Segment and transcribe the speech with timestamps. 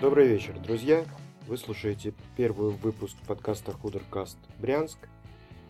[0.00, 1.04] Добрый вечер, друзья!
[1.46, 4.96] Вы слушаете первый выпуск подкаста Худеркаст Брянск.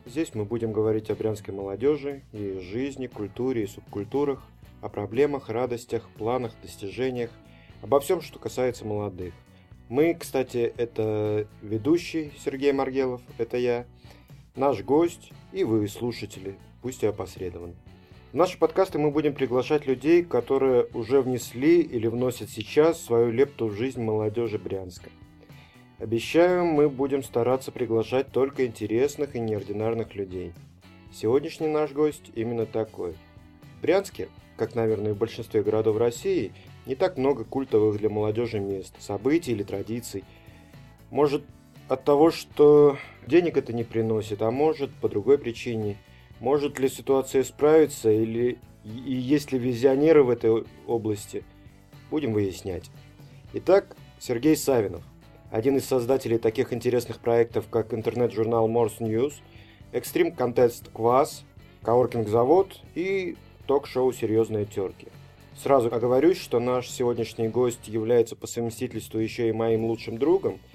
[0.07, 4.41] Здесь мы будем говорить о брянской молодежи, ее жизни, культуре и субкультурах,
[4.83, 7.33] о проблемах, радостях, планах, достижениях,
[7.83, 9.35] обо всем, что касается молодых.
[9.89, 13.85] Мы, кстати, это ведущий Сергей Маргелов, это я,
[14.55, 17.75] наш гость и вы, слушатели, пусть и опосредованно.
[18.33, 23.67] В наши подкасты мы будем приглашать людей, которые уже внесли или вносят сейчас свою лепту
[23.67, 25.11] в жизнь молодежи Брянска.
[25.99, 30.53] Обещаем, мы будем стараться приглашать только интересных и неординарных людей.
[31.13, 33.17] Сегодняшний наш гость именно такой.
[33.79, 36.53] В Брянске, как, наверное, в большинстве городов России,
[36.87, 40.23] не так много культовых для молодежи мест, событий или традиций.
[41.11, 41.43] Может,
[41.89, 45.97] от того, что денег это не приносит, а может, по другой причине–
[46.41, 51.45] может ли ситуация справиться или и есть ли визионеры в этой области?
[52.11, 52.91] Будем выяснять.
[53.53, 55.03] Итак, Сергей Савинов,
[55.51, 59.35] один из создателей таких интересных проектов, как интернет-журнал Morse News,
[59.93, 61.45] Extreme Contest Квас,
[61.83, 63.37] Каворкинг-завод и
[63.67, 65.09] ток-шоу «Серьезные терки».
[65.63, 70.59] Сразу оговорюсь, что наш сегодняшний гость является по совместительству еще и моим лучшим другом–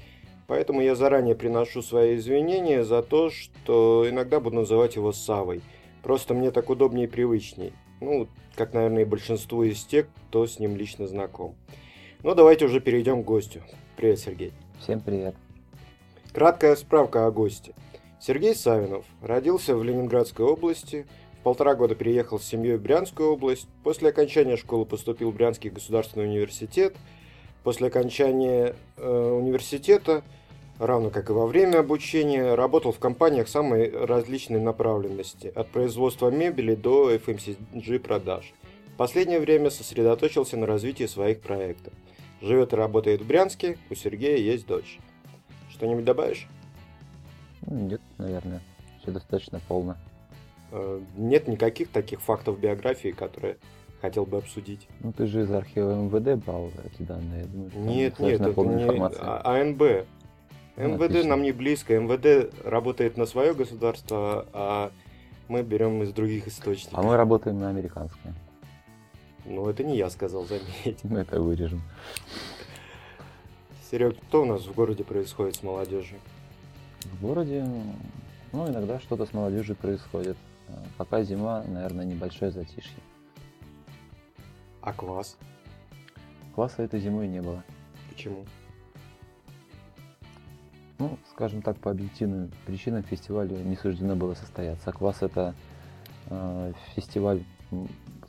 [0.47, 5.61] Поэтому я заранее приношу свои извинения за то, что иногда буду называть его Савой.
[6.03, 7.73] Просто мне так удобнее и привычней.
[7.99, 11.55] Ну, как, наверное, и большинству из тех, кто с ним лично знаком.
[12.21, 13.61] Ну, давайте уже перейдем к гостю.
[13.97, 14.53] Привет, Сергей.
[14.79, 15.35] Всем привет.
[16.31, 17.73] Краткая справка о госте.
[18.19, 21.05] Сергей Савинов родился в Ленинградской области,
[21.39, 25.69] в полтора года переехал с семьей в Брянскую область, после окончания школы поступил в Брянский
[25.69, 26.95] государственный университет,
[27.65, 30.23] после окончания э, университета
[30.77, 36.75] равно как и во время обучения, работал в компаниях самой различной направленности, от производства мебели
[36.75, 38.53] до FMCG продаж.
[38.93, 41.93] В последнее время сосредоточился на развитии своих проектов.
[42.41, 44.99] Живет и работает в Брянске, у Сергея есть дочь.
[45.71, 46.47] Что-нибудь добавишь?
[47.65, 48.61] Нет, наверное.
[49.01, 49.97] Все достаточно полно.
[50.71, 53.57] Э, нет никаких таких фактов биографии, которые
[54.01, 54.87] хотел бы обсудить.
[55.01, 57.41] Ну ты же из архива МВД брал эти данные.
[57.41, 60.07] Я думаю, нет, нет, это не АНБ.
[60.77, 61.97] МВД нам не близко.
[61.97, 64.91] МВД работает на свое государство, а
[65.47, 66.99] мы берем из других источников.
[66.99, 68.33] А мы работаем на американское.
[69.45, 71.03] Ну, это не я сказал, заметь.
[71.03, 71.81] Мы это вырежем.
[73.89, 76.17] Серег, что у нас в городе происходит с молодежью?
[77.03, 77.63] В городе,
[78.51, 80.35] ну, иногда что-то с молодежью происходит.
[80.97, 82.97] Пока зима, наверное, небольшое затишье.
[84.85, 85.35] А квас?
[86.53, 87.63] Кваса этой зимой не было.
[88.07, 88.45] Почему?
[90.99, 94.91] Ну, скажем так, по объективным причинам фестивалю не суждено было состояться.
[94.91, 95.55] Квас это
[96.29, 97.43] э, фестиваль,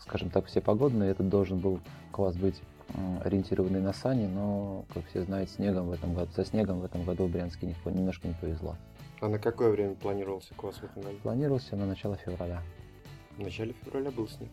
[0.01, 1.09] скажем так, всепогодный.
[1.09, 1.79] Этот должен был
[2.11, 6.45] квас быть э, ориентированный на сани, но, как все знают, снегом в этом году, со
[6.47, 8.77] снегом в этом году в Брянске не, немножко не повезло.
[9.21, 11.19] А на какое время планировался квас в этом году?
[11.23, 12.63] Планировался на начало февраля.
[13.37, 14.49] В начале февраля был снег.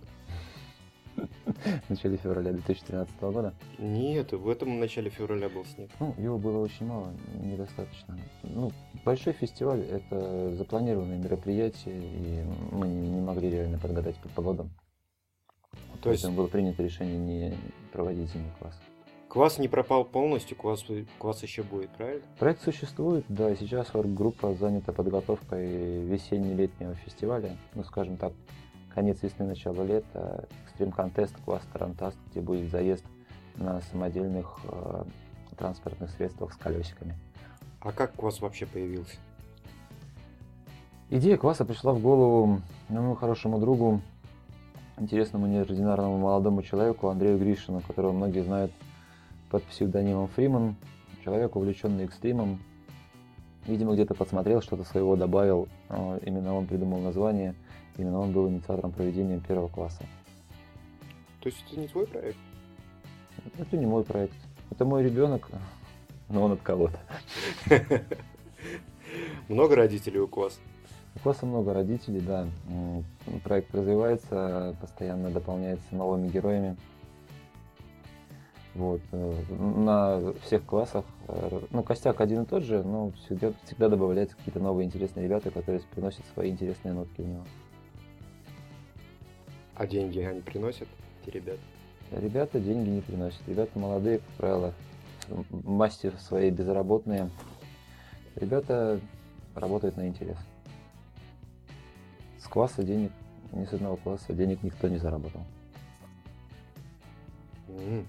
[1.16, 3.54] В начале февраля 2013 года?
[3.78, 5.90] Нет, в этом начале февраля был снег.
[6.00, 8.18] Ну, его было очень мало, недостаточно.
[8.44, 8.72] Ну,
[9.06, 14.70] большой фестиваль– это запланированное мероприятие, и мы не могли реально подгадать под погоду.
[16.02, 17.58] То есть было принято решение не
[17.92, 18.80] проводить зимний класс.
[19.34, 20.86] Квас не пропал полностью, квас,
[21.18, 22.22] квас еще будет, правильно?
[22.38, 28.34] Проект существует, да, сейчас группа занята подготовкой весенне-летнего фестиваля, ну, скажем так,
[28.94, 33.04] конец весны, начало лета, экстрим контест, класс Тарантаст, где будет заезд
[33.56, 35.04] на самодельных э,
[35.58, 37.16] транспортных средствах с колесиками.
[37.82, 39.18] А как квас вообще появился?
[41.10, 44.02] Идея кваса пришла в голову моему хорошему другу,
[44.98, 48.72] интересному неординарному молодому человеку Андрею Гришину, которого многие знают
[49.50, 50.76] под псевдонимом Фриман.
[51.24, 52.60] Человек, увлеченный экстримом.
[53.66, 55.68] Видимо, где-то подсмотрел, что-то своего добавил.
[55.90, 57.56] Э, именно он придумал название–
[57.98, 60.04] Именно он был инициатором проведения первого класса.
[61.42, 62.38] То есть это не твой проект?
[63.58, 64.36] Это не мой проект.
[64.72, 65.50] Это мой ребенок,
[66.30, 67.00] но он от кого-то.
[69.50, 70.60] Много родителей у класса?
[71.16, 72.48] У класса много родителей, да.
[73.44, 76.76] Проект развивается, постоянно дополняется новыми героями.
[78.74, 79.02] Вот.
[79.12, 84.36] Э, на всех классах, э, ну, костяк один и тот же, но всегда, всегда добавляются
[84.36, 87.44] какие-то новые интересные ребята, которые приносят свои интересные нотки в него.
[89.76, 90.88] А деньги они приносят,
[91.26, 91.60] эти ребята?
[92.12, 93.42] Ребята деньги не приносят.
[93.48, 94.74] Ребята молодые, как правило,
[95.50, 97.30] мастер свои безработные.
[98.36, 99.00] Ребята
[99.56, 100.38] работают на интерес.
[102.40, 103.12] С класса денег,
[103.52, 105.42] ни с одного класса денег никто не заработал.
[107.70, 108.06] Mm.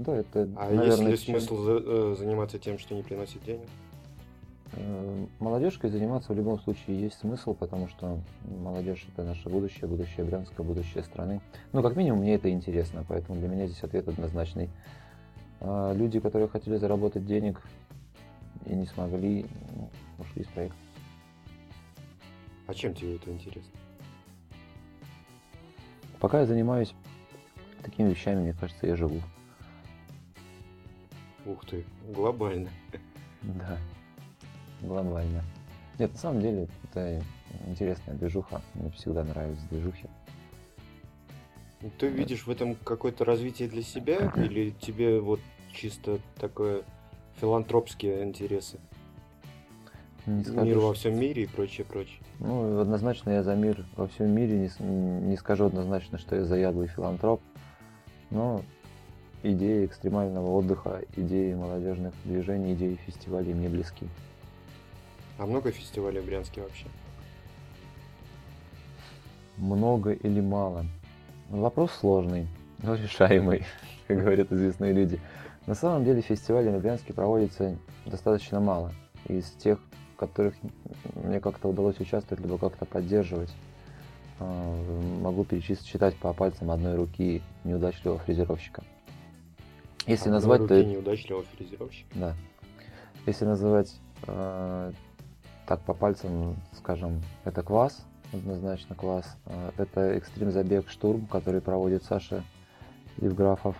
[0.00, 3.68] Да, это, А наверное, есть ли смысл за- э, заниматься тем, что не приносит денег?
[4.74, 10.24] Э, Молодежкой заниматься в любом случае есть смысл, потому что молодежь это наше будущее, будущее
[10.24, 11.40] Брянска, будущее страны.
[11.72, 14.70] Ну, как минимум, мне это интересно, поэтому для меня здесь ответ однозначный.
[15.60, 17.60] А люди, которые хотели заработать денег
[18.64, 20.78] и не смогли, ну, ушли из проекта.
[22.66, 23.72] А чем тебе это интересно?
[26.18, 26.94] Пока я занимаюсь
[27.82, 29.20] такими вещами, мне кажется, я живу.
[31.44, 31.84] Ух ты,
[32.14, 32.70] глобально.
[33.42, 33.76] Да,
[34.82, 35.42] глобально.
[35.98, 37.22] Нет, на самом деле, это
[37.66, 38.60] интересная движуха.
[38.74, 40.06] Мне всегда нравились движухи.
[41.80, 45.40] Ну, Ты видишь в этом какое-то развитие для себя или тебе вот
[45.72, 46.82] чисто такое
[47.40, 48.78] филантропские интересы?
[50.26, 52.20] Не скажу, Мир во всем мире и прочее, прочее.
[52.38, 54.70] Ну, однозначно я за мир во всем мире.
[54.78, 57.40] Не, не скажу однозначно, что я заядлый филантроп.
[58.30, 58.62] Но
[59.42, 64.06] идеи экстремального отдыха, идеи молодежных движений, идеи фестивалей мне близки.
[65.42, 66.86] А много фестивалей в Брянске вообще?
[69.56, 70.86] Много или мало?
[71.50, 72.46] Вопрос сложный,
[72.80, 73.64] но решаемый,
[74.06, 75.18] как говорят известные люди.
[75.66, 78.92] На самом деле фестивалей на Брянске проводится достаточно мало.
[79.26, 79.80] Из тех,
[80.14, 80.54] в которых
[81.16, 83.50] мне как-то удалось участвовать, либо как-то поддерживать,
[84.38, 88.84] э, могу перечислить, считать по пальцам одной руки неудачливого фрезеровщика.
[90.06, 92.08] Если Одной назвать, то руки это- неудачливого фрезеровщика.
[92.14, 92.36] да.
[93.26, 93.92] Если называть
[94.28, 94.92] э,
[95.66, 99.36] так по пальцам, скажем, это квас, однозначно квас.
[99.46, 102.44] Э, это экстрим забег штурм, который проводит Саша
[103.18, 103.76] Евграфов.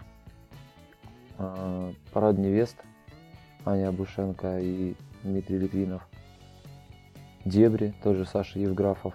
[1.38, 2.76] Э, парад невест
[3.64, 6.06] Аня Абушенко и Дмитрий Литвинов.
[7.44, 9.14] Дебри, тоже Саша Евграфов.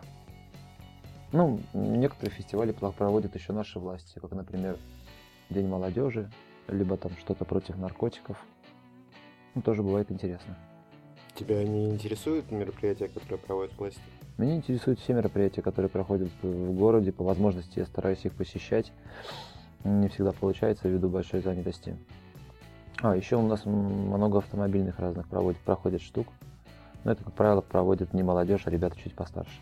[1.32, 4.78] Ну, некоторые фестивали проводят еще наши власти, как, например,
[5.50, 6.30] День молодежи,
[6.68, 8.38] либо там что-то против наркотиков.
[9.56, 10.58] Ну, тоже бывает интересно.
[11.38, 14.02] Тебя не интересуют мероприятия, которые проводят власти?
[14.40, 17.12] Меня интересуют все мероприятия, которые проходят в городе.
[17.12, 18.92] По возможности я стараюсь их посещать.
[19.84, 21.96] Не всегда получается ввиду большой занятости.
[23.04, 26.28] А, еще у нас много автомобильных разных проводит, проходит штук.
[27.04, 29.62] Но это, как правило, проводит не молодежь, а ребята чуть постарше.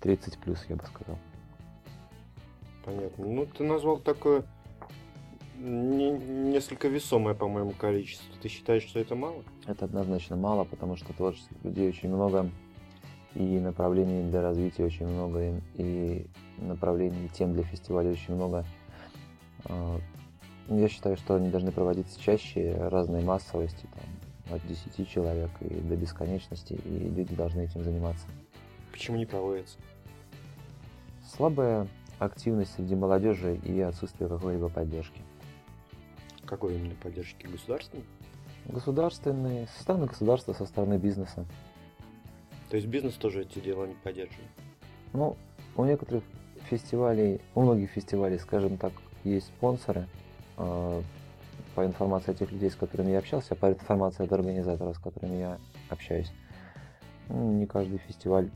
[0.00, 1.18] 30 плюс, я бы сказал.
[2.84, 3.26] Понятно.
[3.26, 4.44] Ну, ты назвал такое
[5.60, 6.10] не-
[6.52, 8.26] несколько весомое, по-моему, количество.
[8.42, 9.42] Ты считаешь, что это мало?
[9.66, 12.50] Это однозначно мало, потому что творческих людей очень много,
[13.34, 16.26] и направлений для развития очень много, и-
[16.58, 18.64] направлений тем для фестиваля очень много.
[19.66, 19.98] А,
[20.68, 25.96] Я считаю, что они должны проводиться чаще, разной массовости, там, от 10 человек и до
[25.96, 28.24] бесконечности, и люди должны этим заниматься.
[28.92, 29.78] Почему не проводится?
[31.36, 31.88] Слабая
[32.20, 35.20] активность среди молодежи и отсутствие какой-либо поддержки.
[36.50, 38.02] Какой именно поддержки государственной?
[38.66, 41.46] Государственные, со стороны государства, со стороны бизнеса.
[42.70, 44.50] То есть бизнес тоже эти дела не поддерживает?
[45.12, 45.36] Ну,
[45.76, 46.24] у некоторых
[46.68, 48.92] фестивалей, у многих фестивалей, скажем так,
[49.22, 50.08] есть спонсоры.
[50.58, 51.02] Э,
[51.76, 55.58] По информации тех людей, с которыми я общался, по информации от организаторов, с которыми я
[55.88, 56.32] общаюсь,
[57.28, 58.50] ну, не каждый фестиваль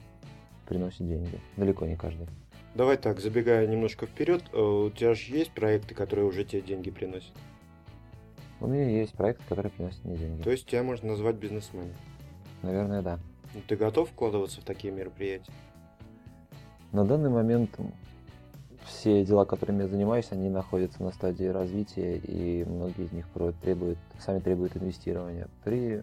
[0.66, 1.40] приносит деньги.
[1.56, 2.26] Далеко не каждый.
[2.74, 6.90] Давай так, забегая немножко вперед, э, у тебя же есть проекты, которые уже тебе деньги
[6.90, 7.32] приносят?
[8.64, 10.42] У меня есть проект, который приносит мне деньги.
[10.42, 11.92] То есть тебя можно назвать бизнесменом.
[12.62, 13.18] Наверное, да.
[13.52, 15.52] Ну, Ты готов вкладываться в такие мероприятия?
[16.90, 17.78] На данный момент
[18.86, 23.26] все дела, которыми я занимаюсь, они находятся на стадии развития, и многие из них
[23.60, 25.48] требуют, сами требуют инвестирования.
[25.62, 26.02] При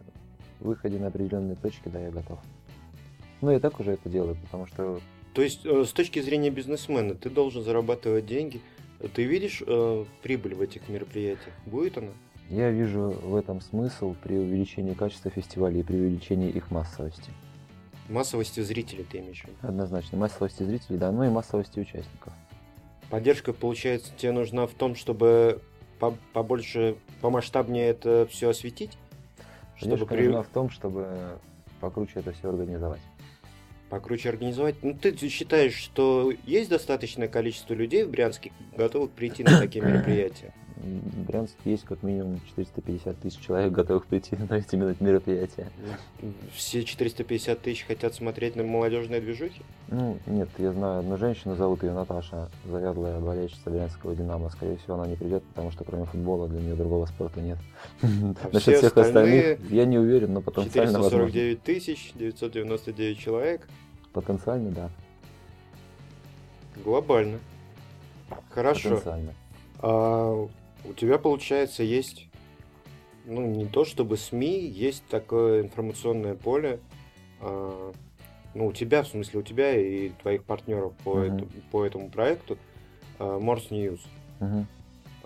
[0.59, 2.37] выходе на определенные точки, да, я готов.
[3.41, 5.01] Ну, я так уже это делаю, потому что
[5.33, 8.61] То есть, э, с точки зрения бизнесмена, ты должен зарабатывать деньги.
[9.15, 11.55] Ты видишь э, прибыль в этих мероприятиях?
[11.65, 12.11] Будет она?
[12.51, 17.31] Я вижу в этом смысл при увеличении качества фестивалей и при увеличении их массовости.
[18.09, 19.55] Массовости зрителей ты имеешь в виду?
[19.61, 22.33] Однозначно, массовости зрителей, да, ну и массовости участников.
[23.09, 25.61] Поддержка, получается, тебе нужна в том, чтобы
[25.99, 28.97] по- побольше, помасштабнее это все осветить?
[29.75, 31.07] Чтобы Поддержка при- нужна в том, чтобы
[31.79, 33.01] покруче это все организовать.
[33.89, 34.75] покруче организовать.
[34.83, 40.53] Ну, ты считаешь, что есть достаточное количество людей в Брянске, готовых прийти на такие мероприятия?
[40.81, 45.69] В Брянске есть как минимум 450 тысяч человек, готовых прийти на эти мер- мероприятия.
[46.53, 49.61] Все 450 тысяч хотят смотреть на молодежные движухи?
[49.89, 54.49] Ну, нет, я знаю одну женщину, зовут ее Наташа, заядлая болельщица Брянского Динамо.
[54.49, 57.59] Скорее всего, она не придет, потому что кроме футбола для нее другого спорта нет.
[58.01, 58.07] А
[58.51, 61.27] Насчет все всех остальных я не уверен, но потенциально возможно.
[61.27, 63.67] 449 тысяч 999 человек.
[64.13, 64.89] Потенциально, да.
[66.83, 67.39] Глобально.
[68.49, 68.89] Хорошо.
[68.89, 69.33] Потенциально.
[69.79, 70.47] А
[70.85, 72.27] у тебя, получается, есть,
[73.25, 76.79] ну, не то чтобы СМИ, есть такое информационное поле,
[77.39, 77.91] а,
[78.53, 81.35] ну, у тебя, в смысле, у тебя и твоих партнеров по, Мгм.
[81.37, 82.57] эту- по этому проекту,
[83.19, 83.99] а, Morse News.
[84.39, 84.67] Мгм.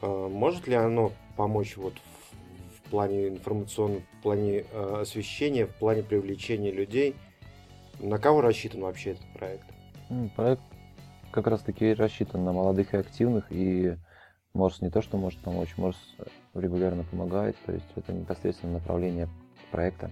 [0.01, 5.73] А, Может ли оно помочь вот в, в плане информационного, в плане а, освещения, в
[5.75, 7.15] плане привлечения людей?
[7.99, 9.63] На кого рассчитан вообще этот проект?
[10.35, 10.61] Проект
[11.31, 13.95] как раз таки рассчитан на молодых и активных, и
[14.55, 15.97] Морс не то, что может помочь, Морс
[16.53, 19.27] регулярно помогает, то есть это непосредственно направление
[19.69, 20.11] проекта,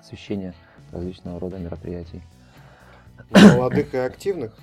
[0.00, 0.52] освещение
[0.90, 2.20] различного рода мероприятий.
[3.30, 4.58] Молодых и активных?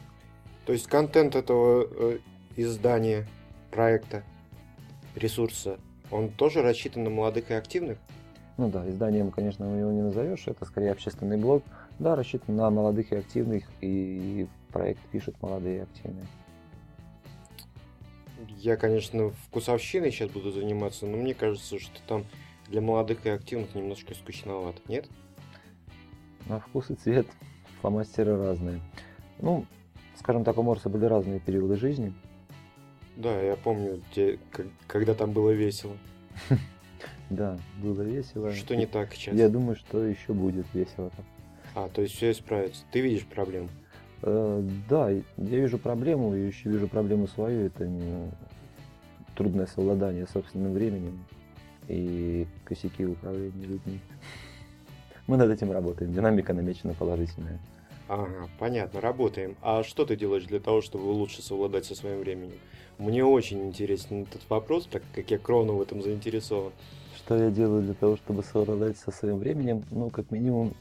[0.66, 2.20] То есть контент этого э,
[2.58, 3.26] издания,
[3.72, 4.24] проекта,
[5.16, 5.80] ресурса,
[6.12, 7.98] он тоже рассчитан на молодых и активных?
[8.58, 11.64] Ну да, изданием, конечно, его не назовешь, это скорее общественный блог.
[12.00, 16.26] Да, рассчитан на молодых и активных, и проект пишут молодые и активные.
[18.58, 22.26] Я, конечно, вкусовщиной сейчас буду заниматься, но мне кажется, что там
[22.68, 25.08] для молодых и активных немножко скучновато, нет?
[26.48, 27.28] На вкус и цвет
[27.82, 28.80] фломастеры разные.
[29.40, 29.66] Ну,
[30.18, 32.14] скажем так, у Морса были разные периоды жизни.
[33.16, 34.02] Да, я помню,
[34.52, 35.96] к- когда там было весело.
[37.30, 38.54] Да, было весело.
[38.54, 39.34] Что не так сейчас?
[39.36, 41.10] Я думаю, что еще будет весело.
[41.74, 42.84] А, то есть все исправится.
[42.92, 43.70] Ты видишь проблему.
[44.24, 47.66] Э, Да, я вижу проблему, и еще вижу проблему свою.
[47.68, 48.32] Это м,
[49.36, 51.24] трудное совладание собственным временем
[51.88, 54.00] и косяки управления людьми.
[55.28, 56.14] Мы над этим работаем.
[56.14, 57.60] Динамика намечена положительная.
[58.08, 59.56] Ага, понятно, работаем.
[59.62, 62.58] А что ты делаешь для того, чтобы лучше совладать со своим временем?
[62.98, 66.74] Мне очень интересен этот вопрос, так как я кровно в этом заинтересован.
[67.16, 69.84] Что я делаю для того, чтобы совладать со своим временем?
[69.92, 70.74] Ну, как минимум,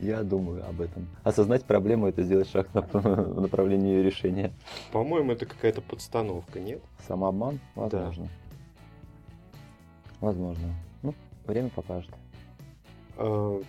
[0.00, 1.06] я думаю об этом.
[1.24, 4.52] Осознать проблему– это сделать шаг в направлении ее решения.
[4.92, 6.82] По-моему, это какая-то подстановка, нет?
[7.06, 7.60] Самообман?
[7.74, 8.28] Возможно.
[10.20, 10.74] Возможно.
[11.02, 11.14] Ну,
[11.46, 12.10] время покажет.
[13.16, 13.60] А,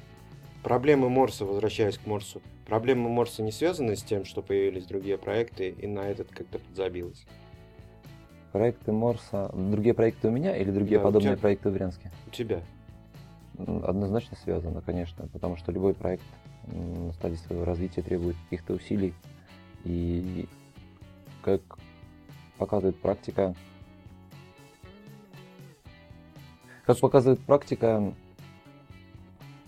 [0.64, 5.70] проблемы Морса, возвращаясь к Морсу, проблемы Морса не связаны с тем, что появились другие проекты,
[5.70, 7.26] и на этот как-то подзабилось.
[8.52, 11.42] Проекты Морса, другие проекты у меня или другие Да, подобные тебя.
[11.42, 12.12] проекты в Брянске?
[12.26, 12.62] У тебя.
[13.58, 16.24] Однозначно связано, конечно, потому что любой проект
[16.68, 19.14] на стадии своего развития требует каких-то усилий.
[19.84, 20.48] И
[21.42, 21.62] как
[22.58, 23.56] показывает практика,
[26.86, 28.14] как показывает практика,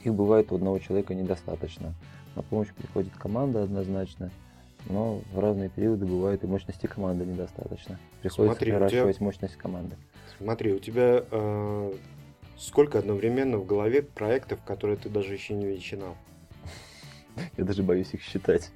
[0.03, 1.93] их бывает у одного человека недостаточно.
[2.35, 4.31] На помощь приходит команда однозначно,
[4.87, 7.99] но в разные периоды бывает и мощности команды недостаточно.
[8.21, 9.95] Приходится Смотри, тебя- приращивать мощность команды.
[10.37, 11.93] Смотри, у тебя э,
[12.59, 16.15] сколько одновременно в голове проектов, которые ты даже еще не начинал?
[17.57, 18.69] Я даже боюсь их считать.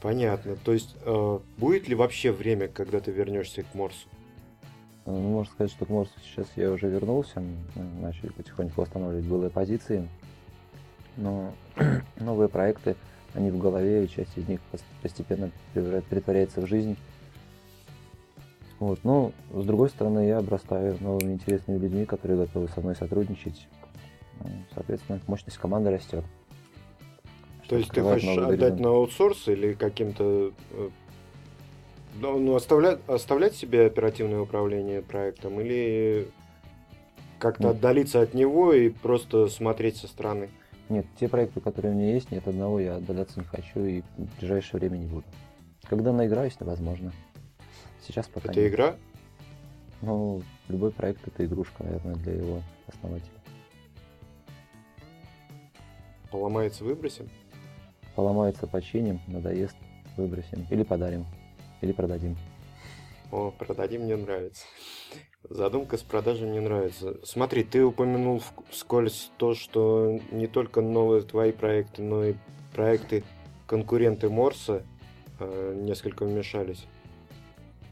[0.00, 0.56] Понятно.
[0.56, 4.08] То есть э, будет ли вообще время, когда ты вернешься к Морсу?
[5.04, 9.50] Ну, Можно сказать, что к Морсу сейчас я уже вернулся, м, начали потихоньку восстанавливать былые
[9.50, 10.08] позиции,
[11.16, 11.52] но
[12.20, 12.96] новые проекты,
[13.34, 16.96] они в голове, и часть из них пос- постепенно притворяется в жизнь.
[18.80, 18.98] Вот.
[19.04, 23.68] Но, с другой стороны, я обрастаю новыми интересными людьми, которые готовы со мной сотрудничать.
[24.42, 26.24] Ну, Соответственно, мощность команды растет.
[27.68, 30.52] То есть ты хочешь отдать на аутсорс или каким-то...
[30.72, 30.88] э,
[32.20, 36.28] ну, ну, оставлять, оставлять себе оперативное управление проектом или
[37.38, 37.68] как-то Ну.
[37.68, 40.48] отдалиться от него и просто смотреть со стороны?
[40.88, 44.40] Нет, те проекты, которые у меня есть, нет одного я отдаляться не хочу и в
[44.40, 45.24] ближайшее время не буду.
[45.88, 47.12] Когда наиграюсь, то возможно.
[48.10, 48.72] Сейчас пока Это нет.
[48.72, 48.96] игра?
[50.02, 53.30] Ну, любой проект это игрушка, наверное, для его основателя.
[56.32, 57.28] Поломается, выбросим?
[58.16, 59.76] Поломается, починим, надоест,
[60.16, 60.66] выбросим.
[60.70, 61.24] Или подарим.
[61.82, 62.36] Или продадим.
[63.30, 64.64] О, продадим, мне нравится.
[65.48, 67.24] Задумка с продажей мне нравится.
[67.24, 72.34] Смотри, ты упомянул вскользь то, что не только новые твои проекты, но и
[72.74, 73.22] проекты
[73.68, 74.82] конкуренты Морса
[75.38, 76.86] э, несколько вмешались.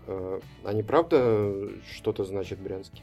[0.09, 3.03] Э, они правда что-то значат в Брянске?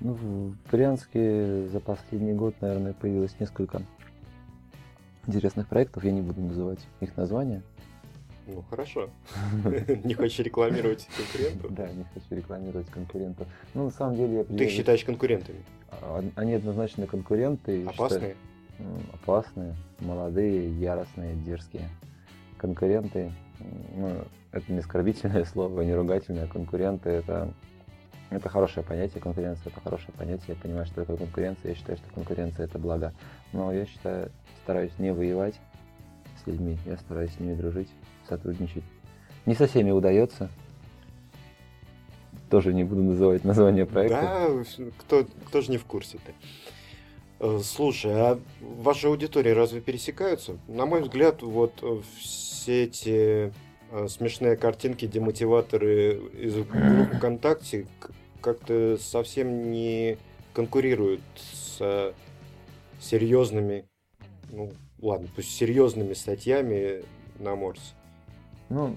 [0.00, 3.82] Ну, в Брянске за последний год, наверное, появилось несколько
[5.26, 6.04] интересных проектов.
[6.04, 7.62] Я не буду называть их названия.
[8.46, 9.10] Ну, хорошо.
[10.04, 11.74] Не хочешь рекламировать конкурентов?
[11.74, 13.46] Да, не хочу рекламировать конкурентов.
[13.74, 15.58] Ну, на самом деле, я Ты их считаешь конкурентами?
[15.90, 17.84] А, Они однозначно конкуренты.
[17.84, 18.36] Опасные?
[19.12, 21.90] Опасные, молодые, яростные, дерзкие.
[22.56, 23.32] Конкуренты,
[23.94, 26.46] ну, это не оскорбительное слово, не ругательное.
[26.46, 27.52] Конкуренты это,
[28.30, 30.46] это хорошее понятие, конкуренция это хорошее понятие.
[30.48, 33.12] Я понимаю, что такое конкуренция, я считаю, что конкуренция это благо.
[33.52, 34.30] Но я считаю,
[34.62, 35.54] стараюсь не воевать
[36.42, 37.88] с людьми, я стараюсь с ними дружить,
[38.28, 38.84] сотрудничать.
[39.46, 40.50] Не со всеми удается.
[42.50, 44.20] тоже не буду называть название проекта.
[44.20, 46.32] Да, кто, кто же не в курсе-то.
[47.40, 50.58] Э, слушай, а ваши аудитории разве пересекаются?
[50.66, 53.52] На мой взгляд, вот э, все эти
[54.08, 57.86] смешные картинки, демотиваторы из групп ВКонтакте
[58.40, 60.18] как-то совсем не
[60.52, 62.14] конкурируют с
[63.00, 63.86] серьезными,
[64.50, 67.04] ну ладно, пусть серьезными статьями
[67.38, 67.94] на Морсе.
[68.68, 68.96] Ну,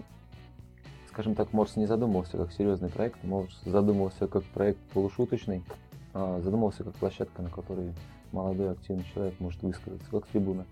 [1.10, 5.64] скажем так, Морс не задумывался как серьезный проект, Морс задумывался как проект полушуточный,
[6.14, 7.94] а задумывался как площадка, на которой
[8.32, 10.66] молодой активный человек может высказаться, как трибуна.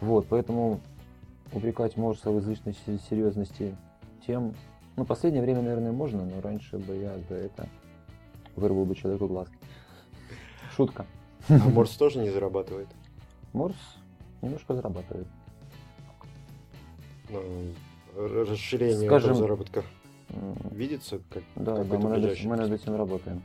[0.00, 0.80] Вот, поэтому
[1.52, 2.74] упрекать Морса в излишней
[3.08, 3.76] серьезности
[4.26, 4.54] тем,
[4.96, 7.68] ну, последнее время, наверное, можно, но раньше бы я за это
[8.56, 9.56] вырвал бы человеку глазки.
[10.74, 11.06] Шутка.
[11.48, 12.88] А Морс тоже не зарабатывает?
[13.52, 13.76] Морс
[14.42, 15.26] немножко зарабатывает.
[17.30, 17.42] Ну,
[18.16, 19.84] расширение Скажем, заработка
[20.70, 21.20] видится?
[21.30, 23.42] Как, да, да мы, над, мы над этим работаем.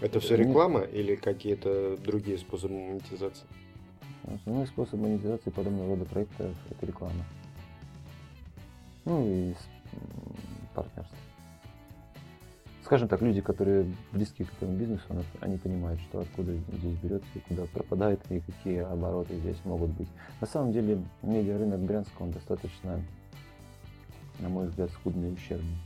[0.00, 3.46] Это все реклама или какие-то другие способы монетизации?
[4.24, 7.24] Основной способ монетизации подобного рода проекта– это реклама.
[9.04, 9.54] Ну и
[10.74, 11.16] партнерство.
[12.84, 15.02] Скажем так, люди, которые близки к этому бизнесу,
[15.40, 20.08] они понимают, что откуда здесь берется и куда пропадает, и какие обороты здесь могут быть.
[20.40, 23.00] На самом деле, медиарынок Брянска, он достаточно,
[24.40, 25.78] на мой взгляд, скудный и ущербный.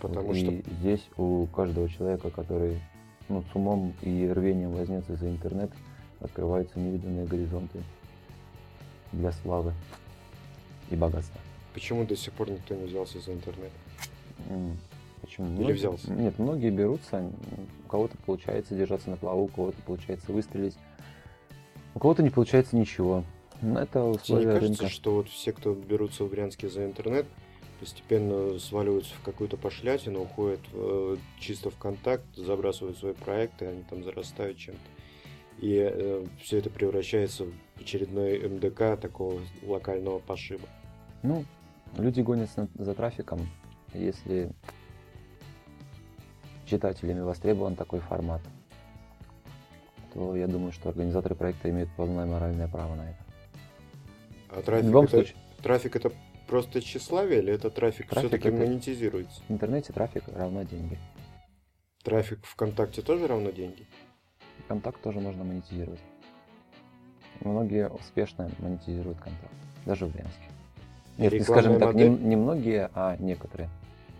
[0.00, 0.50] Потому вот, что...
[0.50, 2.80] И здесь у каждого человека, который
[3.28, 5.70] ну, с умом и рвением возьмется за интернет,
[6.20, 7.82] открываются невиданные горизонты
[9.12, 9.72] для славы
[10.90, 11.40] и богатства.
[11.74, 13.70] Почему до сих пор никто не взялся за интернет?
[15.20, 15.60] Почему?
[15.60, 16.12] Или взялся?
[16.12, 17.30] Нет, многие берутся,
[17.84, 20.76] у кого-то получается держаться на плаву, у кого-то получается выстрелить,
[21.94, 23.24] у кого-то не получается ничего.
[23.60, 24.94] Но это условия Мне кажется, рынка.
[24.94, 27.26] что вот все, кто берутся в Брянске за интернет,
[27.80, 34.04] постепенно сваливаются в какую-то пошлятину, уходят э, чисто в контакт, забрасывают свои проекты, они там
[34.04, 34.80] зарастают чем-то.
[35.60, 40.68] И э, все это превращается в очередной МДК такого локального пошиба.
[41.22, 41.44] Ну,
[41.96, 43.40] люди гонятся за трафиком.
[43.92, 44.50] Если
[46.66, 48.42] читателями востребован такой формат,
[50.14, 53.24] то я думаю, что организаторы проекта имеют полное моральное право на это.
[54.50, 55.36] А трафик, в любом это, случае.
[55.62, 56.12] трафик это
[56.46, 58.56] просто тщеславие или это трафик, трафик все-таки это...
[58.56, 59.42] монетизируется?
[59.48, 60.98] В интернете трафик равно деньги.
[62.02, 63.86] Трафик ВКонтакте тоже равно деньги?
[64.68, 66.00] Контакт тоже можно монетизировать.
[67.40, 69.52] Многие успешно монетизируют контакт,
[69.86, 70.44] даже в Брянске.
[71.16, 72.10] Нет, скажем так, модель?
[72.10, 73.70] не, не многие, а некоторые.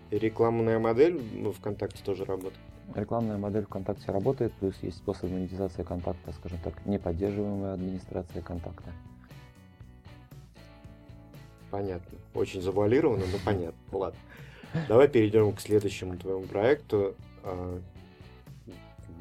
[0.09, 2.59] И рекламная модель в ВКонтакте тоже работает?
[2.95, 8.91] Рекламная модель ВКонтакте работает, плюс есть способ монетизации контакта, скажем так, не поддерживаемая администрация контакта.
[11.69, 12.17] Понятно.
[12.33, 13.79] Очень завуалировано, но понятно.
[13.91, 14.19] Ладно.
[14.87, 17.15] Давай перейдем к следующему твоему проекту.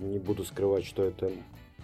[0.01, 1.31] Не буду скрывать, что это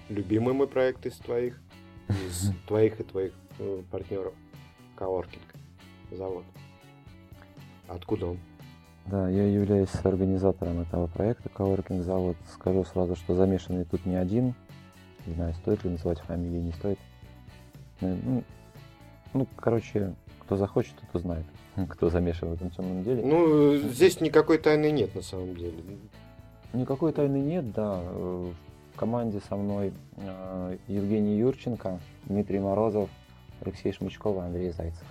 [0.09, 1.61] любимый мой проект из твоих,
[2.09, 4.35] из твоих и твоих э, партнеров.
[4.97, 5.43] Коворкинг.
[6.13, 6.45] Завод.
[7.89, 8.39] Откуда он?
[9.07, 12.37] Да, я являюсь организатором этого проекта Coworking Завод.
[12.55, 14.55] Скажу сразу, что замешанный тут не один.
[15.27, 16.99] Не знаю, стоит ли называть фамилии, не стоит.
[18.01, 18.45] Ну, ну,
[19.35, 21.45] ну короче, кто захочет, тот узнает,
[21.91, 23.25] кто замешан в этом темном деле.
[23.25, 25.83] Ну, здесь никакой тайны нет на самом деле.
[26.75, 28.01] Никакой тайны нет, да.
[28.01, 28.53] В
[28.97, 33.09] команде со мной э, Евгений Юрченко, Дмитрий Морозов,
[33.61, 35.07] Алексей Шмычков Андрей Зайцев.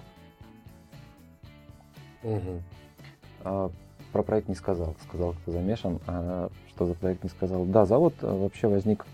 [2.23, 3.71] Угу.
[4.11, 4.95] Про проект не сказал.
[5.07, 5.99] Сказал, кто замешан.
[6.05, 7.65] А что за проект не сказал.
[7.65, 9.05] Да, завод э, вообще возник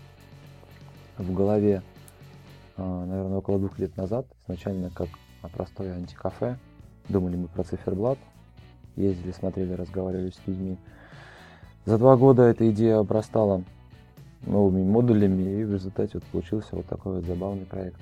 [1.18, 1.82] в голове,
[2.76, 4.26] наверное, около двух лет назад.
[4.46, 5.08] Изначально как
[5.52, 6.58] простое антикафе.
[7.08, 8.18] Думали мы про циферблат.
[8.96, 10.78] Ездили, смотрели, разговаривали с людьми.
[11.90, 13.64] За два года эта идея обрастала
[14.46, 18.00] новыми модулями, и в результате вот получился вот такой вот забавный проект.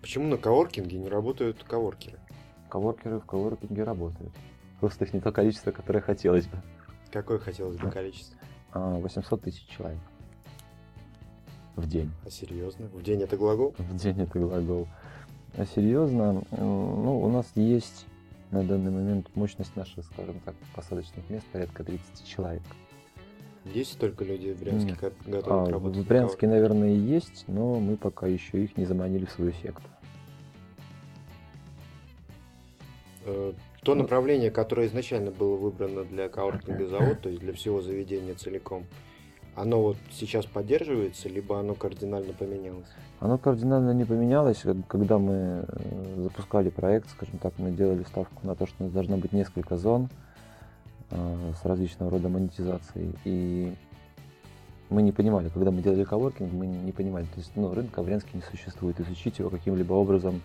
[0.00, 2.18] Почему на коворкинге не работают коворкеры?
[2.70, 4.32] Коворкеры в коворкинге работают.
[4.80, 6.56] Просто их не то количество, которое хотелось бы.
[7.12, 8.38] Какое хотелось бы количество?
[8.72, 10.00] 800 а, тысяч человек.
[11.76, 12.10] В день.
[12.24, 12.86] А серьезно?
[12.86, 13.74] В день это глагол?
[13.76, 14.88] В день это глагол.
[15.54, 18.06] А серьезно, ну, у нас есть
[18.50, 22.62] на данный момент мощность наших, скажем так, посадочных мест порядка 30 человек.
[23.64, 25.14] Есть столько людей в Брянске, Нет.
[25.26, 26.04] готовы а, работать?
[26.04, 29.82] В Брянске, наверное, и есть, но мы пока еще их не заманили в свою секту.
[33.26, 34.02] Э, то ну.
[34.02, 38.86] направление, которое изначально было выбрано для кауртинга завода, то есть для всего заведения целиком,
[39.60, 42.86] Оно вот сейчас поддерживается, либо оно кардинально поменялось?
[43.18, 44.62] Оно кардинально не поменялось.
[44.86, 49.32] Когда мы э, запускали проект, скажем так, мы делали ставку на то, что должно быть
[49.32, 50.10] несколько зон
[51.10, 53.14] э, с различного рода монетизацией.
[53.24, 53.74] И
[54.90, 58.06] мы не понимали, когда мы делали коворкинг, мы не понимали, то есть ну, рынка в
[58.06, 60.40] Брянске не существует, изучить его каким-либо образом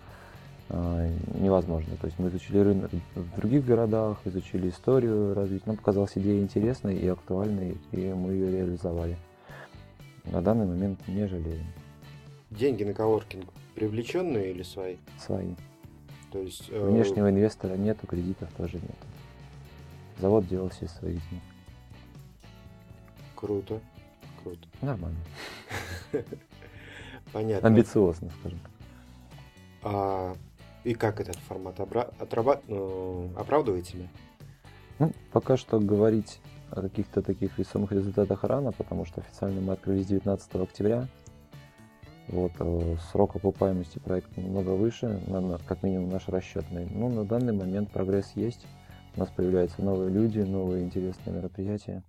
[0.69, 1.95] невозможно.
[1.97, 6.97] То есть мы изучили рынок в других городах, изучили историю развития, нам показалась идея интересной
[6.97, 9.17] и актуальной, и мы ее реализовали.
[10.25, 11.65] На данный момент не жалеем.
[12.49, 13.45] Деньги на коворкинг
[13.75, 14.97] привлеченные или свои?
[15.19, 15.55] Свои.
[16.31, 16.69] То есть...
[16.69, 16.87] Э...
[16.87, 18.97] Внешнего инвестора нету, кредитов тоже нет.
[20.19, 21.43] Завод делался из своих денег.
[23.35, 23.81] Круто
[24.43, 24.67] круто.
[24.81, 25.17] Нормально.
[27.31, 27.67] Понятно.
[27.67, 28.59] Амбициозно, скажем
[29.81, 30.37] так.
[30.83, 34.07] И как этот формат обра- отраба- ну, оправдывает тебя?
[34.99, 36.39] Ну, пока что говорить
[36.71, 41.07] о каких-то таких весомых результатах рано, потому что официально мы открылись 19 октября.
[42.27, 45.21] Вот, э, срок окупаемости проекта немного выше,
[45.67, 46.87] как минимум наш расчетный.
[46.89, 48.65] Но на данный момент прогресс есть.
[49.15, 52.03] У нас появляются новые люди, новые интересные мероприятия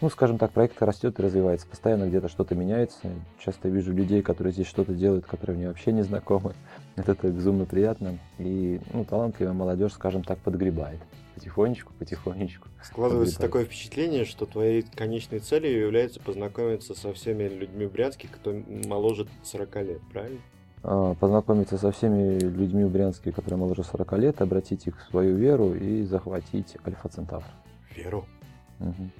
[0.00, 1.66] ну, скажем так, проект растет и развивается.
[1.66, 3.08] Постоянно где-то что-то меняется.
[3.38, 6.54] Часто вижу людей, которые здесь что-то делают, которые мне вообще не знакомы.
[6.96, 8.18] Это, это безумно приятно.
[8.38, 11.00] И ну, талантливая молодежь, скажем так, подгребает.
[11.34, 12.68] Потихонечку, потихонечку.
[12.82, 13.52] Складывается подгребает.
[13.52, 18.52] такое впечатление, что твоей конечной целью является познакомиться со всеми людьми в Брянске, кто
[18.86, 20.40] моложе 40 лет, правильно?
[20.82, 25.36] А, познакомиться со всеми людьми в Брянске, которые моложе 40 лет, обратить их в свою
[25.36, 27.44] веру и захватить Альфа Центавр.
[27.94, 28.26] Веру?
[28.80, 29.10] Угу.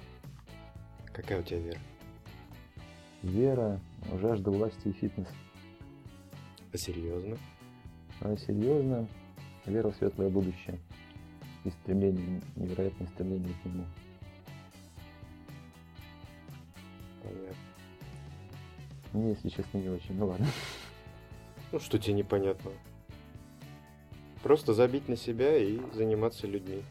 [1.13, 1.79] Какая у тебя вера?
[3.23, 3.81] Вера,
[4.21, 5.29] жажда власти и фитнес.
[6.73, 7.37] А серьезно?
[8.47, 9.09] Серьезно,
[9.67, 10.79] вера в светлое будущее
[11.65, 13.85] и стремление, невероятное стремление к нему.
[17.23, 17.55] Понятно.
[19.13, 20.47] Мне, если честно, не очень, ну ладно.
[21.73, 22.71] Ну, что тебе непонятно?
[24.43, 26.83] Просто забить на себя и заниматься людьми.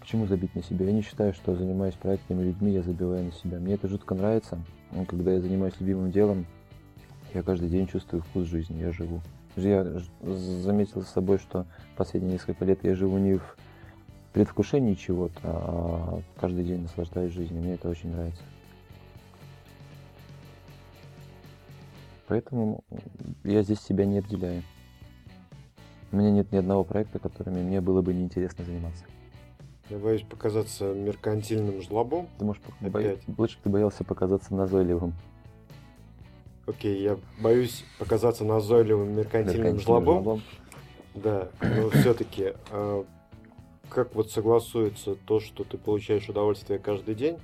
[0.00, 0.86] Почему забить на себя?
[0.86, 3.58] Я не считаю, что занимаясь проектами людьми, я забиваю на себя.
[3.58, 4.62] Мне это жутко нравится.
[5.08, 6.46] Когда я занимаюсь любимым делом,
[7.34, 9.20] я каждый день чувствую вкус жизни, я живу.
[9.56, 9.84] Я
[10.22, 13.56] заметил с собой, что последние несколько лет я живу не в
[14.32, 17.62] предвкушении чего-то, а каждый день наслаждаюсь жизнью.
[17.62, 18.42] Мне это очень нравится.
[22.28, 22.82] Поэтому
[23.44, 24.62] я здесь себя не отделяю.
[26.12, 29.04] У меня нет ни одного проекта, которыми мне было бы неинтересно заниматься.
[29.90, 32.28] Я боюсь показаться меркантильным жлобом.
[32.38, 33.18] Ты можешь боя...
[33.36, 35.12] лучше бы ты боялся показаться назойливым.
[36.66, 40.22] Окей, я боюсь показаться назойливым меркантильным, меркантильным жлобом.
[40.22, 40.42] жлобом.
[41.14, 43.04] Да, но все-таки э, а,
[43.88, 47.38] как вот согласуется то, что ты получаешь удовольствие каждый день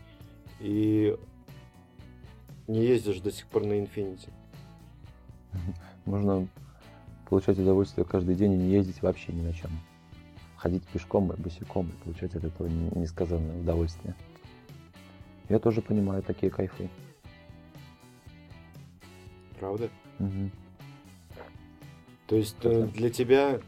[0.61, 1.16] и
[2.66, 4.31] не ездишь до сих пор на Infinity?
[6.04, 6.48] Можно
[7.28, 9.70] получать удовольствие каждый день и не ездить вообще ни на чем
[10.57, 14.14] ходить пешком, босиком и получать от этого несказанное удовольствие.
[15.48, 16.90] Я тоже понимаю такие кайфы.
[19.59, 19.88] Правда?
[20.21, 20.51] Угу.
[22.29, 23.61] То есть э, для тебя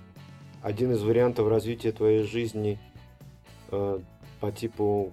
[0.63, 2.79] один из вариантов развития твоей жизни
[3.71, 3.99] э,
[4.41, 5.13] по типу,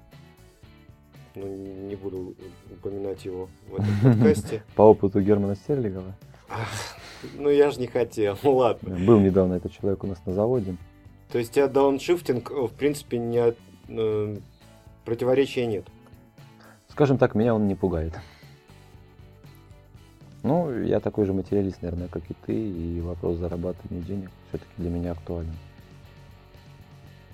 [1.35, 2.35] ну не буду
[2.71, 4.63] упоминать его в этом подкасте.
[4.75, 6.13] По опыту Германа Стерлигова?
[7.35, 8.95] Ну я же не хотел, ладно.
[8.95, 10.75] Был недавно этот человек у нас на заводе.
[11.31, 13.53] То есть у тебя дауншифтинг, в принципе, не
[13.89, 14.37] э,
[15.03, 15.85] противоречия нет.
[16.89, 18.13] Скажем так, меня он не пугает.
[20.43, 24.89] Ну, я такой же материалист, наверное, как и ты, и вопрос зарабатывания денег все-таки для
[24.89, 25.53] меня актуален.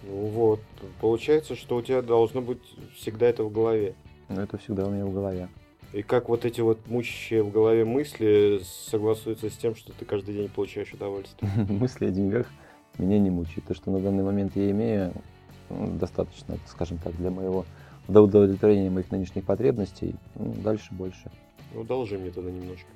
[0.04, 0.60] Ну вот,
[1.00, 2.62] получается, что у тебя должно быть
[2.96, 3.96] всегда это в голове.
[4.30, 5.48] Ну, это всегда у меня в голове.
[5.94, 10.34] И как вот эти вот мучащие в голове мысли согласуются с тем, что ты каждый
[10.34, 11.52] день получаешь удовольствие?
[11.70, 12.48] Мысли о деньгах
[12.98, 13.66] меня не мучает.
[13.66, 15.14] То, что на данный момент я имею,
[15.70, 17.66] ну, достаточно, скажем так, для моего
[18.08, 20.16] до удовлетворения моих нынешних потребностей.
[20.36, 21.32] Ну, дальше больше.
[21.74, 22.88] Ну, должи мне тогда немножко.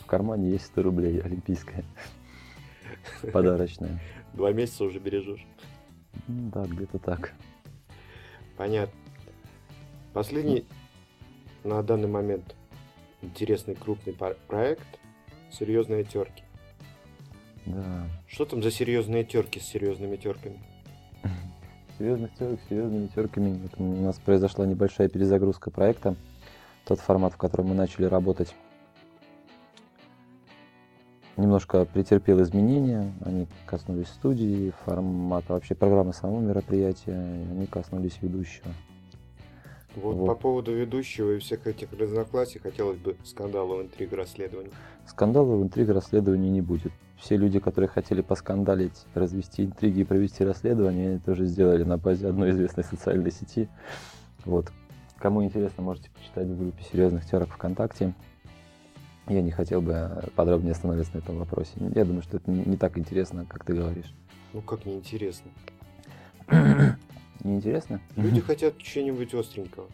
[0.00, 1.84] В кармане есть 100 рублей, олимпийская.
[3.32, 4.00] Подарочная.
[4.34, 5.46] Два месяца уже бережешь.
[6.26, 7.32] Да, где-то так.
[8.56, 8.98] Понятно.
[10.12, 10.66] Последний
[11.64, 12.54] на данный момент
[13.22, 14.14] интересный крупный
[14.48, 14.86] проект
[15.50, 16.42] «Серьезные терки».
[17.66, 18.08] Да.
[18.26, 20.58] Что там за серьезные терки с серьезными терками?
[21.98, 23.68] Серьезных терок с серьезными терками.
[23.76, 26.16] У нас произошла небольшая перезагрузка проекта.
[26.84, 28.54] Тот формат, в котором мы начали работать,
[31.36, 33.12] немножко претерпел изменения.
[33.24, 38.68] Они коснулись студии, формата вообще программы самого мероприятия, они коснулись ведущего.
[39.94, 40.26] Вот, Вот.
[40.26, 44.70] по поводу ведущего и всех этих разногласий хотелось бы скандалов, интриг, расследований.
[45.06, 46.92] Скандалов, интриг, расследований не будет.
[47.18, 52.28] Все люди, которые хотели поскандалить, развести интриги и провести расследование, они тоже сделали на базе
[52.28, 53.68] одной известной социальной сети.
[54.44, 54.72] Вот.
[55.22, 58.12] Кому интересно, можете почитать в группе серьезных терок ВКонтакте.
[59.28, 61.70] Я не хотел бы подробнее остановиться на этом вопросе.
[61.94, 64.12] Я думаю, что это не так интересно, как ты говоришь.
[64.52, 65.48] Ну как неинтересно.
[67.44, 68.00] Неинтересно?
[68.16, 69.86] Люди хотят чего-нибудь остренького.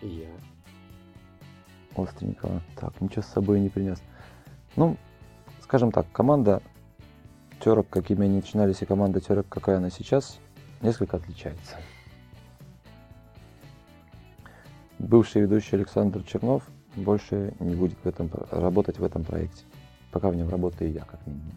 [0.00, 2.02] И я.
[2.02, 2.62] Остренького.
[2.80, 4.02] Так, ничего с собой не принес.
[4.74, 4.96] Ну,
[5.60, 6.62] скажем так, команда
[7.62, 10.38] терок, какими они начинались, и команда терок, какая она сейчас,
[10.80, 11.76] несколько отличается.
[15.04, 16.62] Бывший ведущий Александр Чернов
[16.96, 19.62] больше не будет в этом, работать в этом проекте.
[20.10, 21.52] Пока в нем работаю я, как минимум.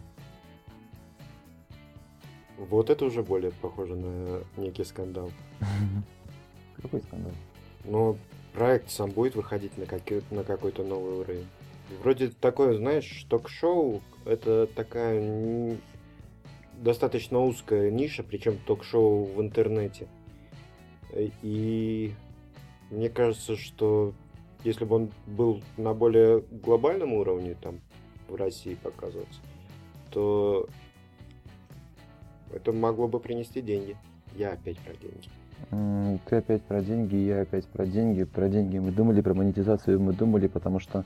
[2.58, 5.30] Вот это уже более похоже на некий скандал.
[6.82, 7.32] Какой скандал?
[7.84, 8.18] Но
[8.52, 9.86] проект сам будет выходить на,
[10.30, 11.46] на какой-то новый уровень.
[12.02, 15.74] Вроде такое, знаешь, ток-шоу это такая
[16.76, 20.06] достаточно узкая ниша, причем ток-шоу в интернете.
[21.42, 22.12] И
[22.90, 24.12] мне кажется, что
[24.64, 27.80] если бы он был на более глобальном уровне, там,
[28.28, 29.40] в России показываться,
[30.10, 30.68] то
[32.52, 33.96] это могло бы принести деньги.
[34.36, 35.28] Я опять про деньги.
[36.26, 38.24] Ты опять про деньги, я опять про деньги.
[38.24, 41.04] Про деньги мы думали, про монетизацию мы думали, потому что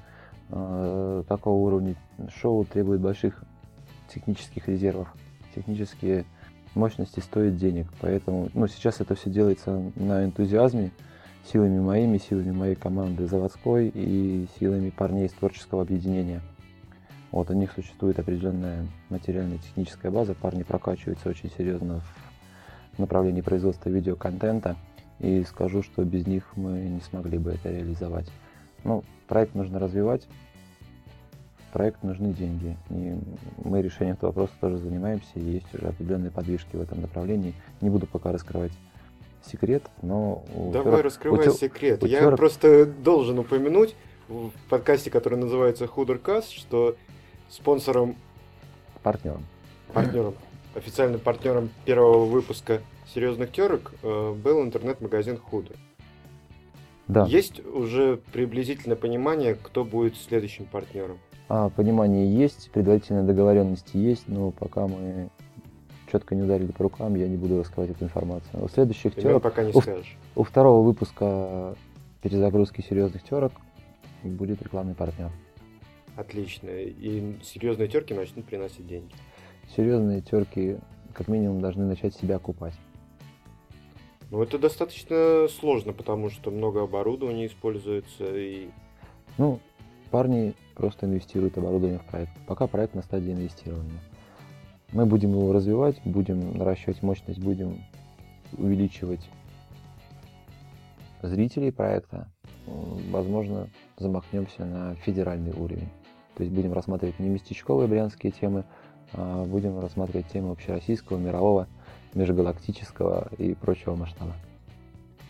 [0.50, 1.96] э, такого уровня
[2.28, 3.42] шоу требует больших
[4.12, 5.08] технических резервов.
[5.54, 6.26] Технические
[6.74, 7.86] мощности стоят денег.
[8.00, 10.90] Поэтому ну, сейчас это все делается на энтузиазме,
[11.50, 16.40] силами моими, силами моей команды заводской и силами парней из творческого объединения.
[17.30, 22.02] Вот у них существует определенная материальная техническая база, парни прокачиваются очень серьезно
[22.92, 24.76] в направлении производства видеоконтента.
[25.18, 28.30] И скажу, что без них мы не смогли бы это реализовать.
[28.82, 30.26] Ну, проект нужно развивать,
[31.72, 32.76] проект нужны деньги.
[32.90, 33.16] И
[33.64, 37.54] мы решением этого вопроса тоже занимаемся, есть уже определенные подвижки в этом направлении.
[37.80, 38.72] Не буду пока раскрывать
[39.46, 40.44] секрет, но...
[40.54, 42.02] у Давай Тёрок- раскрывай у секрет.
[42.02, 43.94] у Я просто должен упомянуть
[44.28, 46.96] в подкасте, который называется Худеркаст, что
[47.48, 48.16] спонсором,
[49.02, 49.44] партнером.
[49.92, 50.34] партнером,
[50.74, 52.80] официальным партнером первого выпуска
[53.14, 55.76] серьезных терок э, был интернет-магазин Худер.
[57.08, 61.18] Да, Есть уже приблизительное понимание, кто будет следующим партнером.
[61.48, 65.28] а, понимание есть, предварительные договоренности есть, но пока мы
[66.12, 68.62] четко не ударили по рукам, я не буду раскрывать эту информацию.
[68.62, 69.82] У следующих нам терок пока не Уф.
[69.82, 70.16] скажешь.
[70.36, 71.74] У второго выпуска
[72.20, 73.52] перезагрузки серьезных терок
[74.22, 75.30] будет рекламный партнер.
[76.14, 76.68] Отлично.
[76.68, 79.12] И серьезные терки начнут приносить деньги.
[79.74, 80.76] Серьезные терки
[81.14, 82.74] как минимум должны начать себя купать.
[84.30, 88.68] Но это достаточно сложно, потому что много оборудования используется, и
[89.38, 89.60] Ну,
[90.10, 92.32] парни просто инвестируют оборудование в проект.
[92.46, 94.00] Пока проект на стадии инвестирования.
[94.92, 97.82] Мы будем его развивать, будем наращивать мощность, будем
[98.58, 99.26] увеличивать
[101.22, 102.28] зрителей проекта.
[102.66, 105.88] Возможно, замахнемся на федеральный уровень.
[106.36, 108.64] То есть будем рассматривать не местечковые брянские темы,
[109.12, 111.68] а будем рассматривать темы общероссийского, мирового,
[112.14, 114.34] межгалактического и прочего масштаба.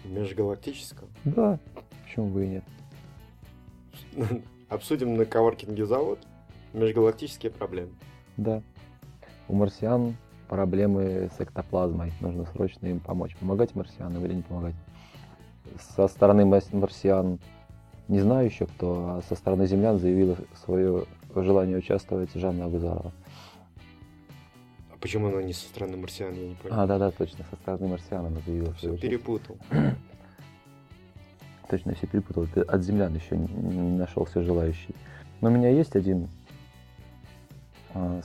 [0.05, 1.09] межгалактического.
[1.25, 1.59] Да,
[2.05, 2.65] почему бы и нет.
[4.69, 6.19] Обсудим на коворкинге завод
[6.73, 7.93] межгалактические проблемы.
[8.37, 8.63] Да.
[9.49, 10.17] У марсиан
[10.49, 12.13] проблемы с эктоплазмой.
[12.21, 13.37] Нужно срочно им помочь.
[13.37, 14.75] Помогать марсианам или не помогать?
[15.97, 17.39] Со стороны марсиан
[18.09, 23.13] не знаю еще кто, а со стороны землян заявила свое желание участвовать Жанна Агузарова.
[24.93, 26.75] А почему она не со стороны марсиан, я не понял.
[26.79, 29.57] А, да-да, точно, со стороны марсиан она заявила Все перепутал.
[31.71, 32.47] Точно все перепутал.
[32.69, 34.95] От землян еще не, нашелся желающий.
[35.41, 36.29] Но у меня есть один,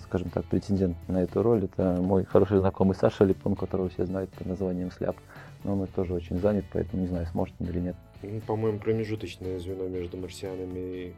[0.03, 1.65] скажем так, претендент на эту роль.
[1.65, 5.17] Это мой хороший знакомый Саша Липон, которого все знают под названием Сляп.
[5.63, 7.95] Но он тоже очень занят, поэтому не знаю, сможет он или нет.
[8.23, 11.13] Ну, По-моему, промежуточное звено между марсианами и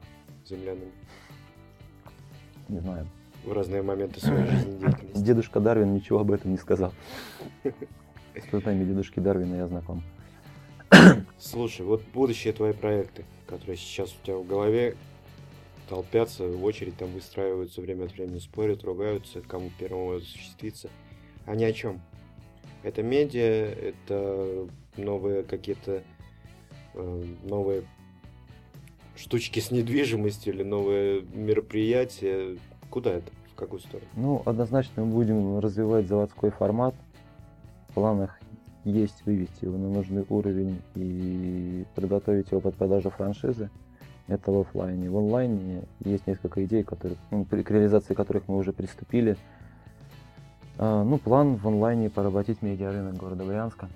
[0.45, 0.91] землянами
[2.67, 3.07] Не знаю.
[3.45, 5.21] в разные моменты своей жизнедеятельности.
[5.23, 6.93] Дедушка Дарвин ничего об этом не сказал.
[7.63, 10.01] С трудами дедушки Дарвина я знаком.
[11.37, 14.95] Слушай, вот будущие твои проекты, которые сейчас у тебя в голове
[15.89, 20.89] толпятся, в очередь там выстраиваются, время от времени спорят, ругаются, кому первому осуществиться.
[21.45, 21.99] Они о чем?
[22.83, 26.03] Это медиа, это новые какие-то
[26.93, 27.83] э, новые
[29.17, 32.57] штучки с недвижимостью или новые мероприятия.
[32.89, 33.31] Куда это?
[33.51, 34.07] В какую сторону?
[34.15, 36.95] Ну, однозначно мы будем развивать заводской формат.
[37.89, 38.39] В планах
[38.85, 43.69] есть, вывести его на нужный уровень и подготовить его под продажу франшизы,
[44.29, 45.09] это в офлайне.
[45.09, 49.37] В онлайне есть несколько идей, которые, ну, к реализации которых мы уже приступили.
[50.77, 53.89] А, ну, план в онлайне поработить медиарынок города Брянска.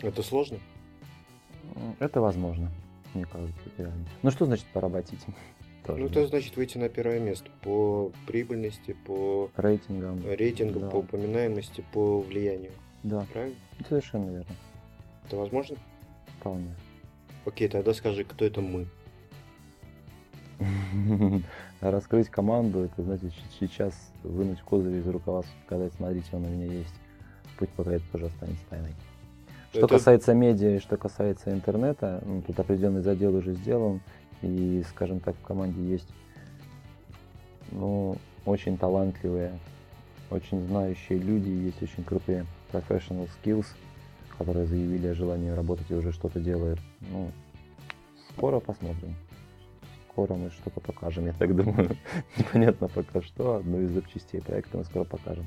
[0.00, 0.58] Это сложно?
[1.98, 2.70] Это возможно,
[3.14, 4.06] мне кажется, реально.
[4.22, 5.20] Ну, что значит поработить?
[5.86, 10.90] Тоже, ну, это значит выйти на первое место по прибыльности, по рейтингам, рейтингам да.
[10.90, 12.72] по упоминаемости, по влиянию.
[13.02, 13.26] Да.
[13.32, 13.56] Правильно?
[13.88, 14.54] Совершенно верно.
[15.26, 15.76] Это возможно?
[16.38, 16.74] Вполне.
[17.46, 18.86] Окей, тогда скажи, кто это мы?
[21.80, 26.94] Раскрыть команду, это значит сейчас вынуть козырь из рукава, сказать, смотрите, он у меня есть.
[27.58, 28.94] Путь пока это тоже останется тайной.
[29.70, 29.88] Что это...
[29.88, 34.00] касается медиа и что касается интернета, ну, тут определенный задел уже сделан.
[34.42, 36.08] И, скажем так, в команде есть
[37.70, 39.58] ну, очень талантливые,
[40.30, 43.66] очень знающие люди, есть очень крутые professional skills,
[44.38, 46.80] которые заявили о желании работать и уже что-то делают.
[47.00, 47.30] Ну,
[48.30, 49.14] скоро посмотрим.
[50.20, 51.96] Скоро мы что-то покажем, я так думаю.
[52.36, 55.46] Непонятно пока что, одну из запчастей проекта мы скоро покажем.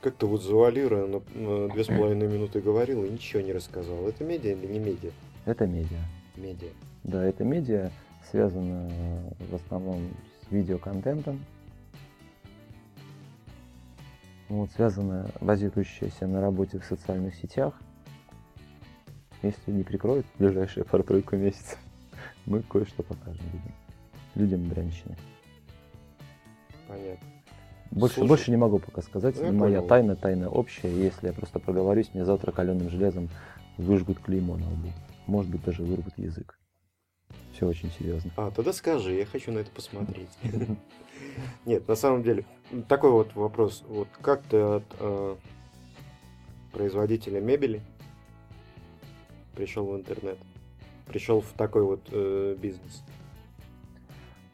[0.00, 4.08] Как то вот завуалируя на, на две с половиной минуты говорил и ничего не рассказал.
[4.08, 5.12] Это медиа или не медиа?
[5.44, 6.00] Это медиа.
[6.34, 6.70] Медиа.
[7.04, 7.92] Да, это медиа
[8.28, 8.90] связано
[9.38, 10.10] в основном
[10.40, 11.38] с видеоконтентом.
[14.48, 17.80] Вот, связано, базирующееся на работе в социальных сетях.
[19.42, 21.78] Если не прикроют в ближайшие пару-тройку месяцев,
[22.46, 23.72] мы кое-что покажем людям.
[24.34, 25.16] Людям Брянщины.
[26.88, 27.28] Понятно.
[27.90, 29.36] Больше, больше не могу пока сказать.
[29.38, 29.88] Ну, моя понял.
[29.88, 30.90] тайна, тайна общая.
[30.90, 33.28] Если я просто проговорюсь, мне завтра каленым железом
[33.76, 34.88] выжгут клеймо на лбу.
[35.26, 36.58] Может быть, даже вырвут язык.
[37.52, 38.30] Все очень серьезно.
[38.36, 40.30] А, тогда скажи, я хочу на это посмотреть.
[41.66, 42.44] Нет, на самом деле,
[42.88, 43.84] такой вот вопрос.
[43.86, 45.36] Вот как ты от э,
[46.72, 47.82] производителя мебели
[49.54, 50.38] пришел в интернет?
[51.06, 53.02] Пришел в такой вот э, бизнес?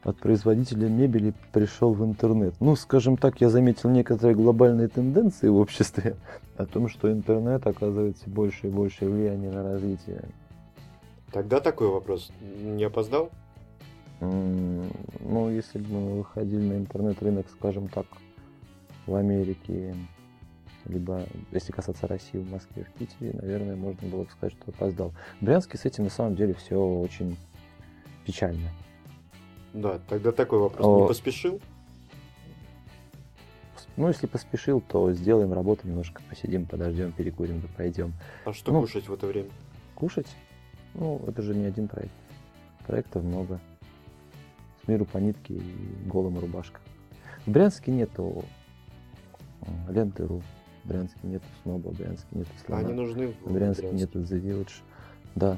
[0.03, 2.53] От производителя мебели пришел в интернет.
[2.61, 6.15] Ну, скажем так, я заметил некоторые глобальные тенденции в обществе
[6.55, 10.23] о том, что интернет оказывает все больше и больше влияния на развитие
[11.31, 12.31] Тогда такой вопрос.
[12.61, 13.29] Не опоздал?
[14.19, 18.05] Ну, если бы мы выходили на интернет-рынок, скажем так,
[19.05, 19.95] в Америке,
[20.85, 25.13] либо, если касаться России, в Москве, в Питере, наверное, можно было бы сказать, что опоздал.
[25.39, 27.37] В Брянске с этим на самом деле все очень
[28.25, 28.69] печально.
[29.73, 30.85] Да, тогда такой вопрос.
[30.85, 31.01] О...
[31.01, 31.59] Не поспешил?
[33.97, 38.13] Ну, если поспешил, то сделаем работу, немножко посидим, подождем, перекурим, да пойдем.
[38.45, 39.49] А что ну, кушать в это время?
[39.95, 40.27] Кушать?
[40.93, 42.13] Ну, это же не один проект.
[42.87, 43.59] Проектов много.
[44.83, 45.61] С миру по нитке и
[46.05, 46.79] голым рубашка.
[47.45, 48.45] В Брянске нету
[49.89, 50.41] ленты.ру,
[50.83, 52.81] в Брянске нету сноба, в Брянске нету слона.
[52.81, 53.89] Они нужны в, в Брянске.
[53.89, 54.81] Брянске нету The Village.
[55.35, 55.57] Да.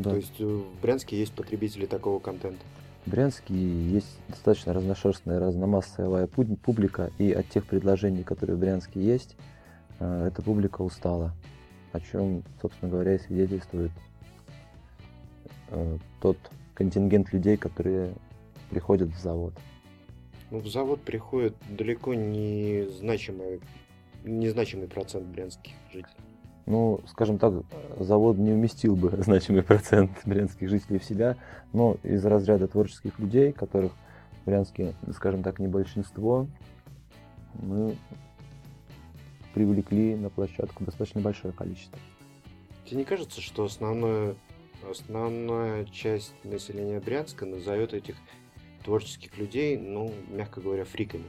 [0.00, 0.10] Да.
[0.10, 2.62] То есть э, в Брянске есть потребители такого контента?
[3.06, 9.36] В Брянске есть достаточно разношерстная, разномассовая публика, и от тех предложений, которые в Брянске есть,
[9.98, 11.32] э, эта публика устала
[11.92, 13.90] о чем, собственно говоря, и свидетельствует
[15.70, 16.36] э, тот
[16.74, 18.14] контингент людей, которые
[18.70, 19.54] приходят в завод.
[20.50, 23.60] Ну, в завод приходит далеко не значимый,
[24.24, 26.29] незначимый процент брянских жителей.
[26.66, 27.54] Ну, скажем так,
[27.98, 31.36] завод не уместил бы значимый процент брянских жителей в себя,
[31.72, 33.92] но из разряда творческих людей, которых
[34.42, 36.46] в Брянске, скажем так, не большинство,
[37.54, 37.96] мы
[39.54, 41.98] привлекли на площадку достаточно большое количество.
[42.84, 44.34] Тебе не кажется, что основное,
[44.88, 48.16] основная часть населения Брянска назовет этих
[48.84, 51.24] творческих людей, ну, мягко говоря, фриками?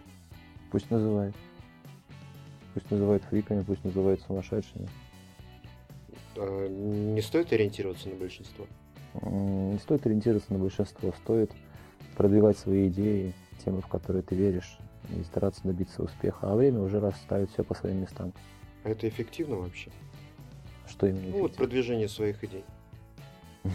[0.71, 1.35] Пусть называет.
[2.73, 4.87] Пусть называют фриками, пусть называют сумасшедшими.
[6.37, 8.65] А, не стоит ориентироваться на большинство?
[9.23, 11.51] Не стоит ориентироваться на большинство, стоит
[12.15, 14.77] продвигать свои идеи, темы, в которые ты веришь,
[15.09, 18.33] и стараться добиться успеха, а время уже расставит все по своим местам.
[18.83, 19.91] А это эффективно вообще?
[20.87, 21.29] Что именно?
[21.31, 22.63] Ну вот продвижение своих идей.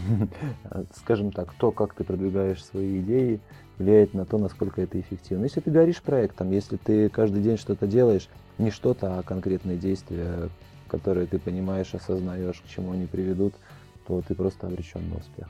[0.96, 3.40] Скажем так, то, как ты продвигаешь свои идеи,
[3.78, 5.44] влияет на то, насколько это эффективно.
[5.44, 8.28] Если ты горишь проектом, если ты каждый день что-то делаешь,
[8.58, 10.48] не что-то, а конкретные действия,
[10.88, 13.54] которые ты понимаешь, осознаешь, к чему они приведут,
[14.06, 15.48] то ты просто обречен на успех.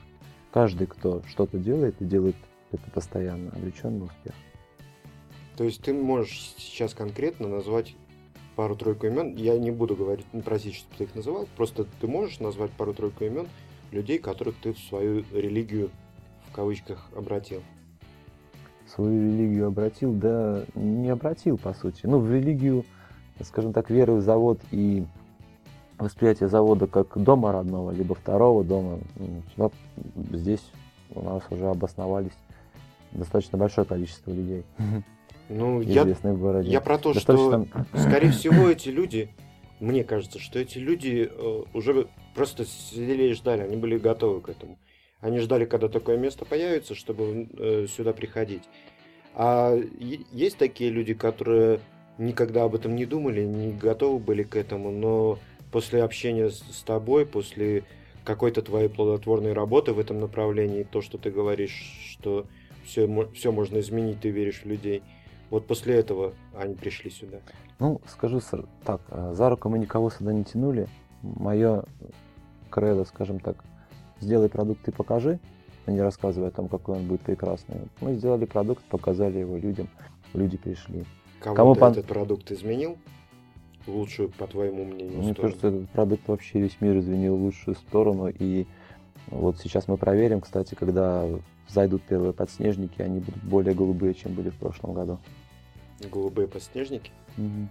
[0.51, 2.35] Каждый, кто что-то делает и делает
[2.71, 4.33] это постоянно, обречен на успех.
[5.55, 7.95] То есть ты можешь сейчас конкретно назвать
[8.55, 9.35] пару-тройку имен.
[9.35, 11.47] Я не буду говорить, не просить, чтобы ты их называл.
[11.55, 13.47] Просто ты можешь назвать пару-тройку имен
[13.91, 15.89] людей, которых ты в свою религию
[16.49, 17.61] в кавычках обратил.
[18.87, 22.05] Свою религию обратил, да не обратил, по сути.
[22.05, 22.85] Ну, в религию
[23.43, 25.05] скажем так, веры в завод и
[25.97, 28.99] восприятие завода как дома родного, либо второго дома,
[30.31, 30.63] здесь
[31.13, 32.33] у нас уже обосновались
[33.11, 34.63] достаточно большое количество людей.
[35.49, 36.69] Ну, я, в городе.
[36.69, 37.65] я про то, достаточно...
[37.65, 39.29] что, скорее всего, эти люди,
[39.79, 44.49] мне кажется, что эти люди э, уже просто сидели и ждали, они были готовы к
[44.49, 44.77] этому.
[45.19, 48.63] Они ждали, когда такое место появится, чтобы э, сюда приходить.
[49.33, 51.79] А есть такие люди, которые
[52.17, 55.37] никогда об этом не думали, не готовы были к этому, но
[55.71, 57.83] после общения с, тобой, после
[58.23, 62.45] какой-то твоей плодотворной работы в этом направлении, то, что ты говоришь, что
[62.85, 65.03] все, все можно изменить, ты веришь в людей,
[65.49, 67.37] вот после этого они пришли сюда.
[67.79, 68.41] Ну, скажу
[68.83, 70.87] так, э, за руку мы никого сюда не тянули.
[71.21, 71.83] Мое
[72.69, 73.63] кредо, скажем так,
[74.19, 75.39] сделай продукт и покажи,
[75.85, 77.77] а не рассказывай о том, какой он будет прекрасный.
[78.01, 79.89] Мы сделали продукт, показали его людям,
[80.33, 81.05] люди пришли.
[81.39, 81.91] Кому-то Кому пон...
[81.91, 82.97] этот продукт изменил?
[83.87, 85.41] Лучшую, по твоему мнению, Мне сторону?
[85.41, 88.29] кажется, этот продукт вообще весь мир изменил в лучшую сторону.
[88.29, 88.65] И
[89.27, 91.27] вот сейчас мы проверим, кстати, когда
[91.67, 95.19] зайдут первые подснежники, они будут более голубые, чем были в прошлом году.
[96.11, 97.11] Голубые подснежники?
[97.37, 97.69] Угу.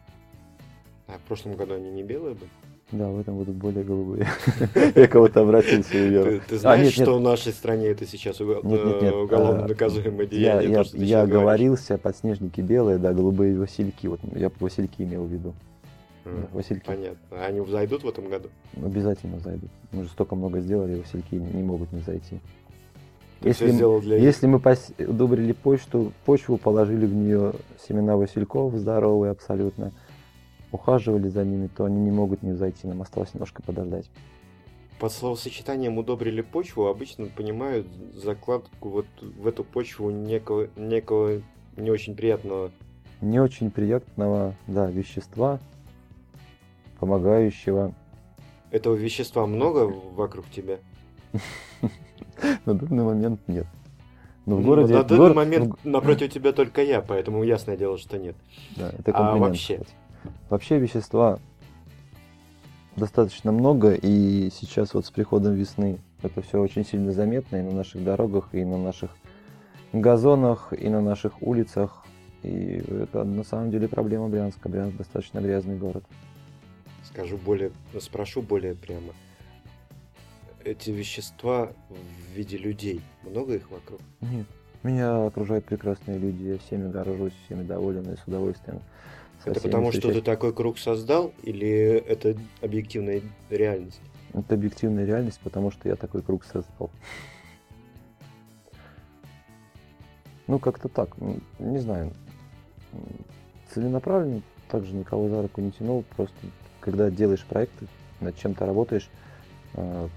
[1.08, 2.50] А в прошлом году они не белые были?
[2.92, 4.28] Да, в этом будут более голубые.
[4.94, 10.26] Я кого-то обратился и Ты знаешь, что в нашей стране это сейчас уголовно а, наказуемое
[10.26, 10.84] деяние?
[10.94, 14.06] Я оговорился, подснежники белые, да, голубые васильки.
[14.06, 15.54] Вот я васильки имел в виду.
[16.52, 16.86] Васильки.
[16.86, 17.18] Понятно.
[17.30, 18.48] А они зайдут в этом году?
[18.76, 19.70] Обязательно зайдут.
[19.92, 22.40] Мы же столько много сделали, васильки не могут не зайти.
[23.42, 24.92] Если, мы, для если мы пос...
[24.98, 27.52] удобрили почту, почву, положили в нее
[27.86, 29.92] семена васильков здоровые абсолютно,
[30.72, 32.86] ухаживали за ними, то они не могут не зайти.
[32.86, 34.10] Нам осталось немножко подождать.
[34.98, 41.42] Под словосочетанием удобрили почву обычно понимают закладку вот в эту почву некого, некого
[41.76, 42.70] не очень приятного.
[43.20, 45.60] Не очень приятного, да, вещества,
[46.98, 47.94] помогающего.
[48.70, 50.78] Этого вещества много вокруг тебя?
[52.66, 53.66] На данный момент нет.
[54.44, 54.94] Но в ну, городе...
[54.94, 58.36] На данный момент напротив тебя только я, поэтому ясное дело, что нет.
[58.76, 59.80] Да, это а вообще?
[60.48, 61.38] Вообще вещества
[62.96, 67.72] достаточно много, и сейчас вот с приходом весны это все очень сильно заметно и на
[67.72, 69.10] наших дорогах, и на наших
[69.92, 72.04] газонах, и на наших улицах.
[72.42, 74.68] И это на самом деле проблема Брянска.
[74.68, 76.04] Брянск достаточно грязный город.
[77.16, 79.14] Скажу более, спрошу более прямо
[80.64, 83.00] эти вещества в виде людей?
[83.22, 84.00] Много их вокруг?
[84.20, 84.46] Нет.
[84.82, 88.82] Меня окружают прекрасные люди, я всеми горжусь, всеми доволен и с удовольствием.
[89.46, 94.02] Это потому, что ты такой круг создал, или это объективная реальность?
[94.34, 96.90] Это объективная реальность, потому что я такой круг создал.
[100.48, 101.16] Ну, как-то так,
[101.58, 102.12] не знаю.
[103.72, 106.36] Целенаправленно также никого за руку не тянул, просто
[106.86, 107.88] когда делаешь проекты,
[108.20, 109.10] над чем-то работаешь,
[109.74, 110.08] а,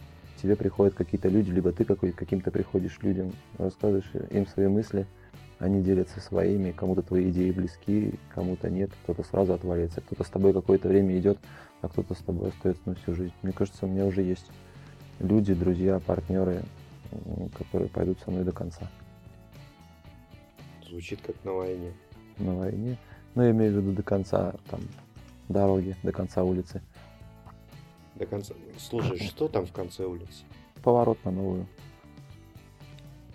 [0.41, 5.07] тебе приходят какие-то люди, либо ты какой, каким-то приходишь людям, рассказываешь им свои мысли,
[5.57, 10.53] они делятся своими, кому-то твои идеи близки, кому-то нет, кто-то сразу отваливается, кто-то с тобой
[10.53, 11.39] какое-то время идет,
[11.81, 13.33] а кто-то с тобой остается на всю жизнь.
[13.41, 14.45] Мне кажется, у меня уже есть
[15.19, 16.61] люди, друзья, партнеры,
[17.57, 18.87] которые пойдут со мной до конца.
[20.87, 21.91] Звучит как на войне.
[22.37, 22.97] На войне.
[23.33, 24.81] Ну, я имею в виду до конца там,
[25.49, 26.81] дороги, до конца улицы.
[28.15, 28.53] До конца.
[28.77, 30.43] Слушай, что там в конце улицы?
[30.83, 31.67] Поворот на новую.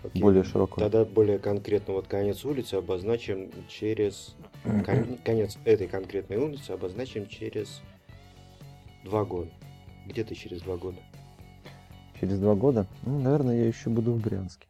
[0.02, 0.22] Окей.
[0.22, 0.82] Более широкую.
[0.82, 4.34] Тогда более конкретно вот конец улицы обозначим через...
[4.64, 5.18] Кон...
[5.24, 7.82] Конец этой конкретной улицы обозначим через
[9.04, 9.50] два года.
[10.06, 10.98] Где-то через два года.
[12.20, 12.86] Через два года?
[13.02, 14.66] Ну, наверное, я еще буду в Брянске.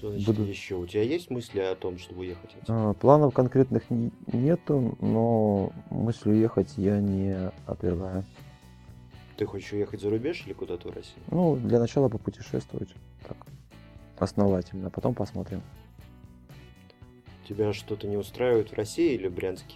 [0.00, 0.44] Что значит буду...
[0.44, 0.76] еще?
[0.76, 2.56] У тебя есть мысли о том, чтобы уехать?
[2.68, 3.82] А, планов конкретных
[4.32, 8.24] нету, но мысль уехать я не отвергаю.
[9.36, 11.22] Ты хочешь уехать за рубеж или куда-то в Россию?
[11.30, 12.88] Ну, для начала попутешествовать.
[13.28, 13.36] Так,
[14.18, 15.60] основательно, а потом посмотрим.
[17.46, 19.74] Тебя что-то не устраивает в России или в Брянске?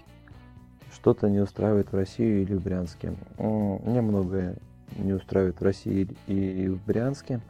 [0.91, 3.15] Что-то не устраивает в России или в Брянске.
[3.37, 4.57] Мне многое
[4.97, 7.43] не устраивает в России и в Брянске.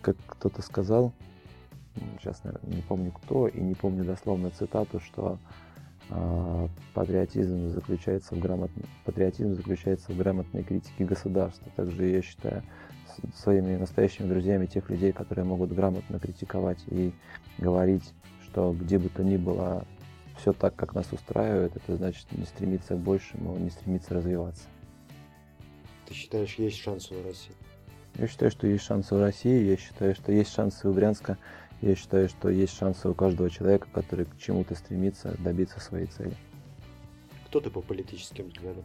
[0.00, 1.12] Как кто-то сказал,
[2.18, 5.38] сейчас, наверное, не помню кто, и не помню дословно цитату, что
[6.10, 11.70] а, патриотизм заключается в грамотной, патриотизм заключается в грамотной критике государства.
[11.76, 12.62] Также я считаю
[13.36, 17.12] своими настоящими друзьями тех людей, которые могут грамотно критиковать и
[17.58, 18.14] говорить,
[18.44, 19.84] что где бы то ни было
[20.38, 24.64] все так, как нас устраивает, это значит не стремиться к большему, не стремиться развиваться.
[26.06, 27.52] Ты считаешь, есть шансы у России?
[28.16, 31.38] Я считаю, что есть шансы у России, я считаю, что есть шансы у Брянска
[31.80, 36.34] я считаю, что есть шансы у каждого человека, который к чему-то стремится, добиться своей цели.
[37.46, 38.84] Кто ты по политическим взглядам?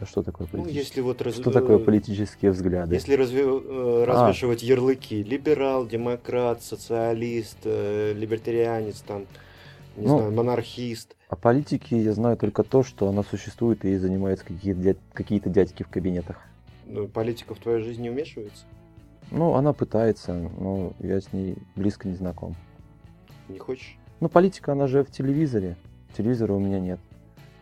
[0.00, 0.82] А что такое Ну, политические?
[0.84, 2.94] если вот раз- Что такое политические взгляды?
[2.94, 9.26] Если разве- э, развешивать ярлыки, либерал, демократ, социалист, э, либертарианец, там,
[9.96, 11.16] не Ну, знаю, монархист.
[11.28, 15.84] О политике я знаю только то, что она существует и занимаются какие-то дядь- какие-то дядьки
[15.84, 16.38] в кабинетах.
[16.86, 18.64] Ну, политика в твою жизнь не вмешивается?
[19.30, 22.54] Ну, она пытается, но я с ней близко не знаком.
[23.48, 23.96] Не хочешь?
[24.20, 25.76] Ну, политика, она же в телевизоре.
[26.16, 27.00] Телевизора у меня нет.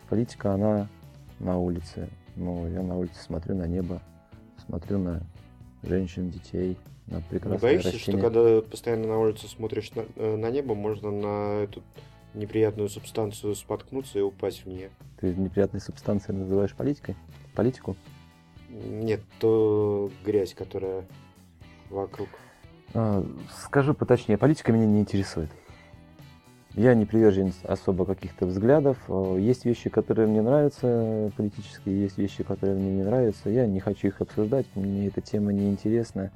[0.08, 0.88] Политика, она
[1.38, 2.08] на улице.
[2.36, 4.00] Ну, я на улице смотрю на небо,
[4.66, 5.22] смотрю на
[5.82, 8.22] женщин, детей, на Не прекрасные боишься, что растения.
[8.22, 11.82] когда постоянно на улице смотришь на, э, на небо, можно на эту
[12.34, 14.90] неприятную субстанцию споткнуться и упасть в нее?
[15.20, 17.16] Ты неприятной субстанцией называешь политикой?
[17.54, 17.96] Политику?
[18.70, 21.04] Нет, то грязь, которая
[21.92, 22.28] вокруг.
[22.94, 23.24] А,
[23.64, 25.50] скажу поточнее, политика меня не интересует.
[26.74, 28.96] Я не приверженец особо каких-то взглядов.
[29.08, 33.50] О, Есть вещи, которые мне нравятся политические, есть вещи, которые мне не нравятся.
[33.50, 36.30] Я не хочу их обсуждать, мне эта тема не интересна.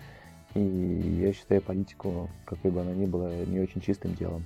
[0.54, 4.44] И я считаю политику, какой бы она ни была, не очень чистым делом.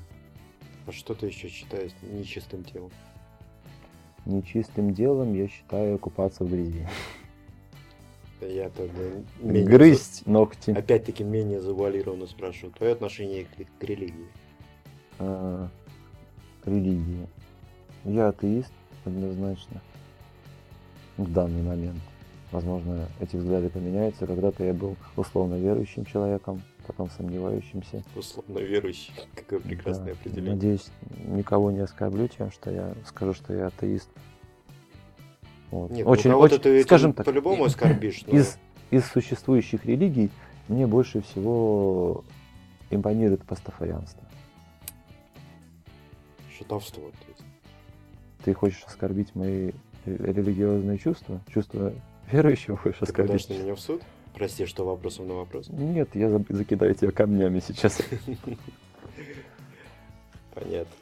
[0.87, 2.91] А что ты еще считаешь нечистым телом?
[4.27, 6.87] Нечистым делом я считаю купаться в грязи.
[8.41, 9.03] Я тогда
[9.41, 10.71] менее Грызть ногти.
[10.71, 12.73] Опять-таки менее завуалированно спрашиваю.
[12.73, 14.29] Твое отношение к, к религии?
[15.19, 15.69] А,
[16.65, 17.27] религия.
[18.05, 18.73] Я атеист,
[19.05, 19.81] однозначно.
[21.17, 22.01] В данный момент.
[22.51, 24.27] Возможно, эти взгляды поменяются.
[24.27, 28.03] Когда-то я был условно верующим человеком, потом сомневающимся.
[28.17, 29.13] Условно верующий.
[29.37, 30.13] Какое прекрасное Да.
[30.13, 30.55] определение.
[30.55, 30.91] Надеюсь,
[31.27, 34.09] никого не оскорблю тем, что я скажу, что я атеист.
[35.71, 35.91] Вот.
[35.91, 38.25] Нет, очень, ну очень, ты скажем так, по-любому оскорбишь.
[38.27, 38.59] но- из,
[38.91, 40.31] из существующих религий
[40.69, 42.25] мне больше всего
[42.91, 44.23] импонирует пастафарианство.
[46.59, 47.03] Шутовство.
[48.45, 49.73] Ты хочешь оскорбить мои
[50.05, 51.41] ре- религиозные чувства?
[51.53, 51.93] Чувства
[52.31, 53.49] верующего хочешь Ты оскорбить?
[53.49, 54.03] на меня в суд?
[54.35, 55.69] Прости, что вопросом на вопрос.
[55.69, 58.01] Нет, я за- закидаю тебя камнями сейчас.
[60.55, 60.93] Понятно.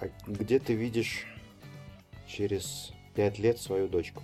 [0.00, 1.26] А где ты видишь
[2.32, 4.22] через пять лет свою дочку?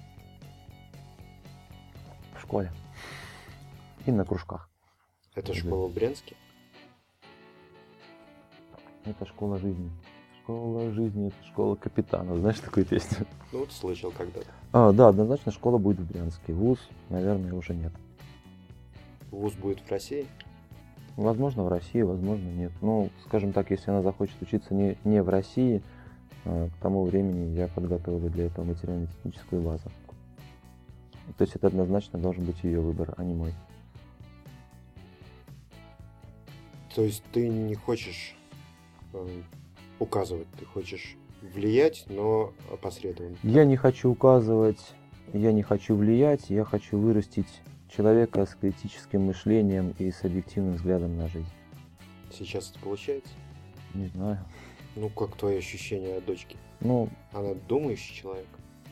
[2.35, 2.73] В школе.
[4.07, 4.71] И на кружках.
[5.35, 5.55] Это Да.
[5.55, 6.35] школа в Брянске?
[9.05, 9.91] Это школа жизни.
[10.43, 12.37] Школа жизни, это школа капитана.
[12.37, 13.27] Знаешь такую песню?
[13.53, 14.47] Ну вот слышал когда-то.
[14.73, 16.53] А, да, однозначно школа будет в Брянске.
[16.55, 16.79] Вуз,
[17.11, 17.93] наверное, уже нет.
[19.31, 20.27] Вуз будет в России?
[21.17, 22.73] Возможно, в России, возможно, нет.
[22.81, 25.83] Ну, скажем так, если она захочет учиться не, не в России,
[26.45, 29.91] к тому времени я подготовлю для этого материально-техническую базу.
[31.37, 33.53] То есть это однозначно должен быть ее выбор, а не мой.
[36.95, 38.35] То есть ты не хочешь
[39.13, 39.29] э,
[39.99, 43.37] указывать, ты хочешь влиять, но опосредованно.
[43.43, 44.81] Я не хочу указывать,
[45.33, 51.17] я не хочу влиять, я хочу вырастить человека с критическим мышлением и с объективным взглядом
[51.17, 51.49] на жизнь.
[52.33, 53.33] Сейчас это получается?
[53.95, 54.39] Не знаю.
[54.99, 56.57] Ну, как твои ощущения от дочки?
[56.81, 58.47] Ну, Она думающий человек?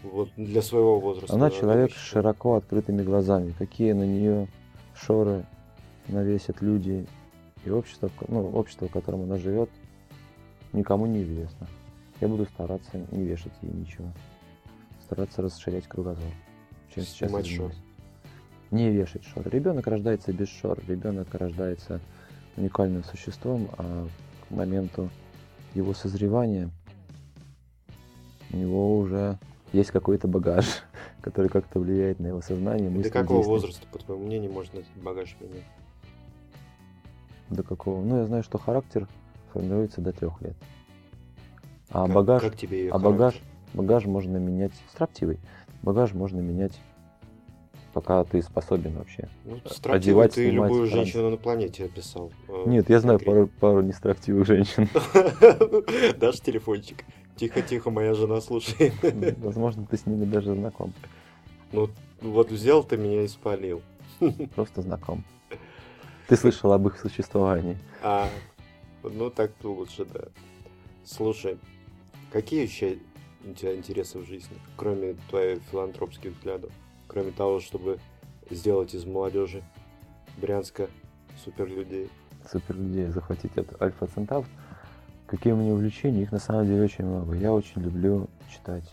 [0.04, 1.34] Вот для своего возраста.
[1.34, 3.52] она человек с широко открытыми глазами.
[3.58, 4.46] Какие на нее
[4.94, 5.44] шоры
[6.06, 7.06] навесят люди
[7.64, 9.68] и общество, ну, общество, в котором она живет,
[10.72, 11.66] никому не известно.
[12.20, 14.06] Я буду стараться не вешать ей ничего.
[15.04, 16.30] Стараться расширять кругозор.
[16.94, 17.72] Чем сейчас Снимать шоры.
[17.72, 17.82] занимаюсь.
[18.70, 19.48] Не вешать шор.
[19.48, 20.78] Ребенок рождается без шор.
[20.86, 22.00] Ребенок рождается
[22.56, 24.06] уникальным существом, а
[24.46, 25.10] к моменту
[25.76, 26.70] его созревания
[28.52, 29.38] у него уже
[29.72, 30.64] есть какой-то багаж,
[31.20, 33.52] который как-то влияет на его сознание, мысли, До какого действия.
[33.52, 35.64] возраста, по твоему мнению, можно этот багаж менять?
[37.50, 38.02] До какого?
[38.02, 39.06] Ну, я знаю, что характер
[39.52, 40.56] формируется до трех лет.
[41.90, 43.40] А Как- багаж, Как тебе а багаж,
[43.74, 45.38] багаж можно менять строптивый.
[45.82, 46.72] Багаж можно менять,
[47.96, 49.26] пока ты способен вообще.
[49.46, 50.96] Ну, одевать, строптивый ты снимать любую раньше.
[50.96, 52.30] женщину на планете описал.
[52.46, 54.86] э, Нет, я знаю пару, пару нестроптивых женщин.
[56.18, 57.04] Дашь телефончик?
[57.36, 58.92] Тихо-тихо, моя жена слушает.
[59.38, 60.92] Возможно, ты с ними даже знаком.
[61.72, 61.88] Ну,
[62.20, 63.80] вот взял ты меня и спалил.
[64.54, 65.24] Просто знаком.
[66.28, 67.78] Ты слышал об их существовании.
[68.02, 68.28] А,
[69.02, 70.24] ну так-то лучше, да.
[71.02, 71.56] Слушай,
[72.30, 72.98] какие еще
[73.42, 76.72] у тебя интересы в жизни, кроме твоих филантропских взглядов?
[77.08, 77.98] Кроме того, чтобы
[78.50, 79.62] сделать из молодежи
[80.36, 80.88] Брянска
[81.44, 82.10] суперлюдей.
[82.50, 84.46] Суперлюдей захватить от Альфа Центавр.
[85.26, 86.22] Какие у меня увлечения?
[86.22, 87.34] Их на самом деле очень много.
[87.34, 88.88] Я очень люблю читать.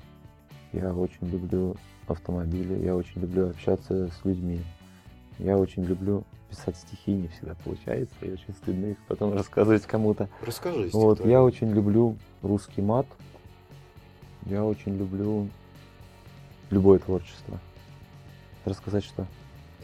[0.71, 1.75] Я очень люблю
[2.07, 2.83] автомобили.
[2.83, 4.61] Я очень люблю общаться с людьми.
[5.37, 10.29] Я очень люблю писать стихи не всегда получается, и очень стыдно их потом рассказывать кому-то.
[10.45, 13.07] Расскажи Вот, я очень люблю русский мат.
[14.45, 15.47] Я очень люблю
[16.69, 17.59] любое творчество.
[18.65, 19.25] Рассказать что?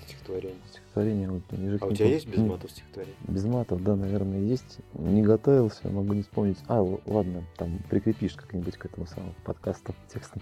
[0.05, 0.57] Стихотворение.
[0.69, 1.29] Стихотворение.
[1.29, 3.15] Вот, ежик А у тебя есть без матов стихотворение?
[3.27, 4.79] Без матов, да, наверное, есть.
[4.93, 6.57] Не готовился, могу не вспомнить.
[6.67, 10.41] А, ладно, там прикрепишь как-нибудь к этому самому подкасту текстом.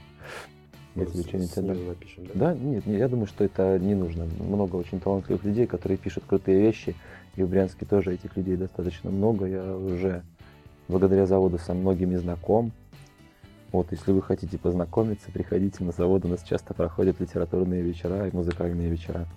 [0.95, 2.33] Если Вот что-нибудь напишем, да?
[2.33, 4.25] Да, нет, не- я думаю, что это не нужно.
[4.39, 6.95] Много очень талантливых людей, которые пишут крутые вещи.
[7.35, 9.45] И в Брянске тоже этих людей достаточно много.
[9.45, 10.23] Я уже
[10.87, 12.71] благодаря заводу со многими знаком.
[13.77, 16.25] Вот, если вы хотите познакомиться, приходите на завод.
[16.25, 19.27] У нас часто проходят литературные вечера и музыкальные вечера.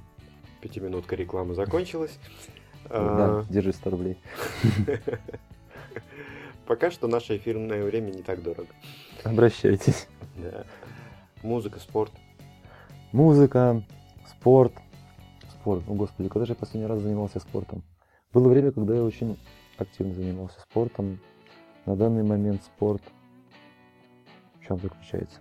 [0.63, 2.19] Пятиминутка рекламы закончилась.
[2.89, 4.17] Да, А, держи 100 рублей.
[6.67, 8.71] Пока что наше эфирное время не так дорого.
[9.25, 10.09] Обращайтесь.
[10.39, 10.65] Да.
[11.43, 12.13] Музыка, спорт.
[13.13, 13.83] Музыка,
[14.27, 14.73] спорт.
[15.51, 15.85] Спорт.
[15.87, 17.83] О, господи, когда же я последний раз занимался спортом?
[18.33, 19.39] Было время, когда я очень
[19.77, 21.21] активно занимался спортом.
[21.85, 23.03] На данный момент спорт
[24.71, 25.41] чем заключается?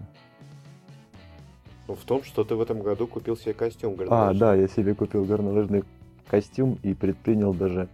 [1.87, 4.39] Ну, в том, что ты в этом году купил себе костюм А, горнолыжный.
[4.39, 5.83] да, я себе купил горнолыжный
[6.27, 7.87] костюм и предпринял даже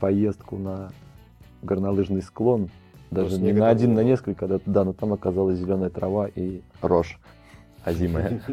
[0.00, 0.90] поездку на
[1.62, 2.70] горнолыжный склон.
[3.10, 7.18] Даже не на один, на несколько, да, да, но там оказалась зеленая трава и рожь
[7.84, 8.40] озимая.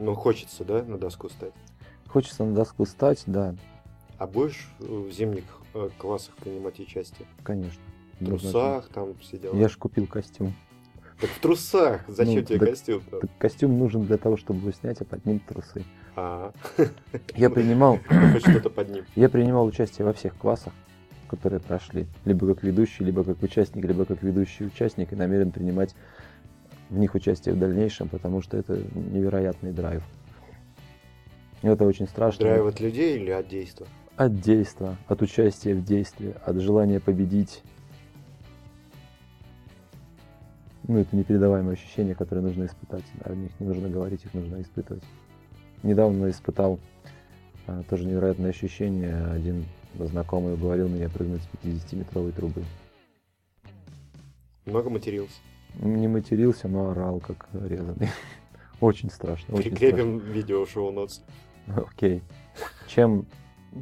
[0.00, 1.52] Ну, хочется, да, на доску стать?
[2.06, 3.56] Хочется на доску стать, да,
[4.16, 5.42] А будешь в зимних
[5.74, 7.26] э, классах принимать участие?
[7.42, 7.82] конечно.
[8.20, 9.54] В трусах там все дела?
[9.56, 10.54] Я ж купил костюм.
[11.20, 12.04] Так в трусах!
[12.08, 13.02] Зачем Ну, тебе так- костюм?
[13.10, 15.84] Так костюм нужен для того, чтобы его снять, а под ним трусы.
[16.16, 16.52] А,
[17.34, 17.98] Я принимал,
[18.32, 19.04] хоть что-то под ним.
[19.16, 20.72] я принимал участие во всех классах,
[21.28, 22.06] которые прошли.
[22.24, 25.12] Либо как ведущий, либо как участник, либо как ведущий участник.
[25.12, 25.94] И намерен принимать
[26.88, 30.02] в них участие в дальнейшем, потому что это невероятный драйв.
[31.62, 32.44] Это очень страшно.
[32.46, 33.86] Драйв от людей или от действия?
[34.16, 37.62] От действа, от участия в действии, от желания победить.
[40.88, 43.04] Ну, это непередаваемые ощущения, которые нужно испытать.
[43.20, 45.04] О них не нужно говорить, их нужно испытывать.
[45.82, 46.80] Недавно испытал
[47.66, 49.26] а, тоже невероятное ощущение.
[49.26, 49.66] Один
[49.98, 52.64] знакомый уговорил меня прыгнуть с 50-метровой трубы.
[54.64, 55.36] Много матерился.
[55.74, 58.08] Не матерился, но орал, как резанный.
[58.80, 59.56] Очень страшно.
[59.56, 61.20] Очень Прикрепим видео в шоу-нотс.
[61.66, 61.86] страшно.
[61.94, 62.22] Окей.
[62.86, 63.26] Чем,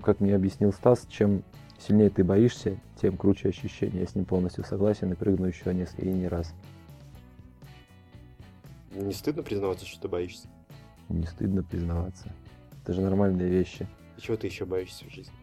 [0.03, 1.45] как мне объяснил Стас, чем
[1.79, 4.01] сильнее ты боишься, тем круче ощущение.
[4.01, 6.53] Я с ним полностью согласен и прыгну еще не, и не раз.
[8.97, 10.49] Не стыдно признаваться, что ты боишься?
[11.09, 12.33] Не стыдно признаваться.
[12.83, 13.87] Это же нормальные вещи.
[14.17, 15.35] И чего ты еще боишься в жизни?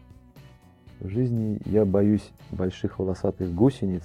[1.00, 4.02] В жизни я боюсь больших волосатых гусениц.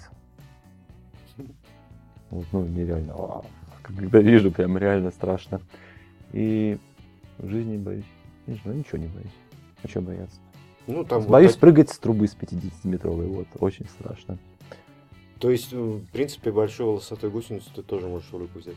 [2.29, 3.15] Вот, ну, нереально.
[3.15, 3.45] Вау.
[3.81, 5.61] Когда вижу, прям реально страшно.
[6.31, 6.77] И
[7.39, 8.05] в жизни боюсь.
[8.45, 9.33] Не знаю, ничего не боюсь.
[9.81, 10.37] А что бояться?
[10.85, 13.27] Ну, там вот боюсь так- прыгать с трубы с 50-метровой.
[13.27, 14.37] Вот, очень страшно.
[15.39, 18.75] То есть, в принципе, большую волосатую гусеницу ты тоже можешь в руку взять.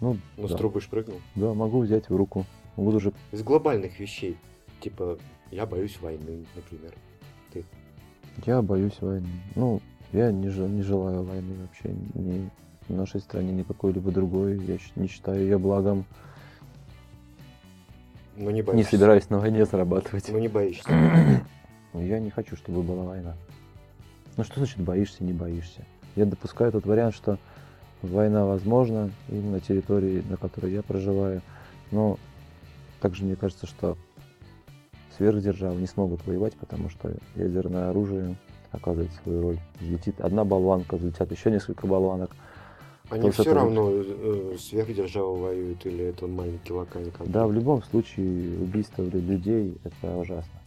[0.00, 0.56] Ну, Но с да.
[0.56, 1.20] трубы ж прыгнул.
[1.34, 2.46] Да, могу взять в руку.
[2.76, 3.12] Могу даже...
[3.32, 4.36] Из глобальных вещей.
[4.80, 5.18] Типа,
[5.50, 6.94] я боюсь войны, например.
[8.46, 9.28] Я боюсь войны.
[9.56, 9.82] Ну,
[10.12, 12.48] я не, не желаю войны вообще ни
[12.88, 14.58] в нашей стране, ни какой-либо другой.
[14.64, 16.04] Я не считаю ее благом.
[18.36, 18.92] Но не Не боишься.
[18.92, 20.30] собираюсь на войне зарабатывать.
[20.30, 20.88] Ну, не боишься.
[21.92, 23.36] Ну, Я не хочу, чтобы была война.
[24.36, 25.84] Ну что значит боишься, не боишься?
[26.16, 27.38] Я допускаю тот вариант, что
[28.02, 31.42] война возможна и на территории, на которой я проживаю.
[31.90, 32.18] Но
[33.00, 33.96] также мне кажется, что
[35.16, 38.36] сверхдержавы не смогут воевать, потому что ядерное оружие
[38.72, 39.58] оказывает свою роль.
[39.80, 42.30] Взлетит одна болванка, взлетят еще несколько болванок.
[43.10, 47.32] Они все это равно э, сверхдержава воюют или это маленький локальный конфликт.
[47.32, 50.60] Да, в любом случае убийство лю- людей это ужасно.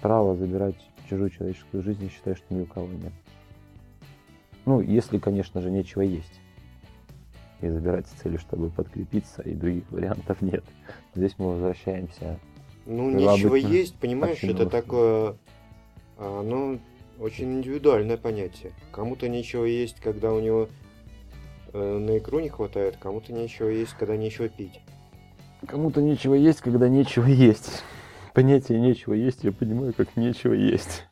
[0.00, 0.76] Право забирать
[1.08, 3.12] чужую человеческую жизнь, я считаю, что ни у кого нет.
[4.66, 6.40] Ну, если, конечно же, нечего есть.
[7.60, 10.64] И забирать с целью, чтобы подкрепиться, и других вариантов нет.
[11.14, 12.38] Здесь мы возвращаемся.
[12.86, 15.36] Ну, нечего есть, понимаешь, это такое,
[16.16, 16.80] а, ну,
[17.20, 18.72] очень индивидуальное понятие.
[18.92, 20.68] Кому-то нечего есть, когда у него
[21.72, 24.80] э, на икру не хватает, кому-то нечего есть, когда нечего пить.
[25.66, 27.82] Кому-то нечего есть, когда нечего есть.
[28.34, 31.06] Понятие нечего есть, я понимаю, как нечего есть.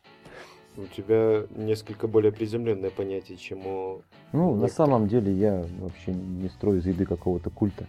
[0.78, 4.02] У тебя несколько более приземленное понятие, чем у...
[4.30, 4.72] Ну, на Нет.
[4.72, 7.84] самом деле я вообще не строю из еды какого-то культа.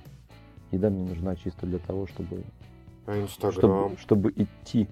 [0.72, 2.42] Еда мне нужна чисто для того, чтобы
[3.06, 3.96] А Инстаграм.
[3.96, 4.88] чтобы, чтобы идти.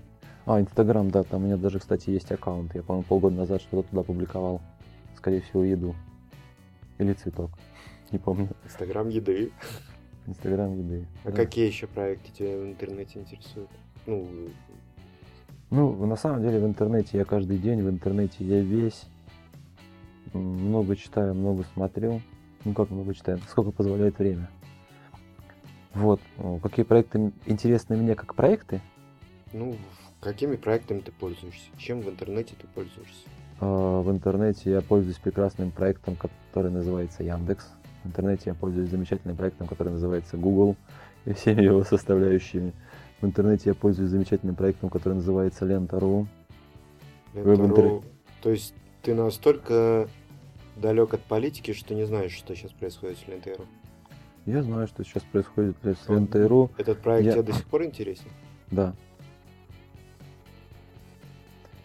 [0.45, 2.76] А, Инстаграм, да, там у меня даже, кстати, есть аккаунт.
[2.76, 4.62] Я, по-моему, полгода назад что-то туда публиковал.
[5.16, 5.95] Скорее всего, еду.
[7.00, 7.50] Или цветок.
[8.12, 8.50] Не помню.
[8.64, 9.52] Инстаграм еды.
[10.28, 11.08] Инстаграм еды.
[11.24, 11.36] А да.
[11.36, 13.72] какие еще проекты тебя в интернете интересуют?
[14.06, 14.28] Ну,
[15.70, 19.03] Ну, на самом деле в интернете я каждый день, в интернете я весь.
[20.34, 22.22] Много читаю, много смотрю.
[22.63, 24.49] Ну как много читаю, сколько позволяет время.
[25.93, 26.22] Вот.
[26.38, 28.82] Ну, Какие проекты интересны мне как проекты?
[29.53, 29.76] ну,
[30.20, 31.70] какими проектами ты пользуешься?
[31.78, 33.28] Чем в интернете ты пользуешься?
[33.59, 37.65] А, В интернете я пользуюсь прекрасным проектом, который называется Яндекс.
[38.03, 40.76] В интернете я пользуюсь замечательным проектом, который называется Google
[41.26, 42.74] и всеми его составляющими.
[43.22, 46.28] В интернете я пользуюсь замечательным проектом, который называется Лента.ру.
[47.34, 48.03] Лента.ру.
[48.41, 50.07] То есть ты настолько
[50.76, 53.65] далек от политики, что не знаешь, что сейчас происходит с Лентой.ру.
[54.45, 56.70] Я знаю, что сейчас происходит с Лентой.ру.
[56.78, 58.28] Этот проект Я- тебе до сих пор интересен?
[58.70, 58.93] Да.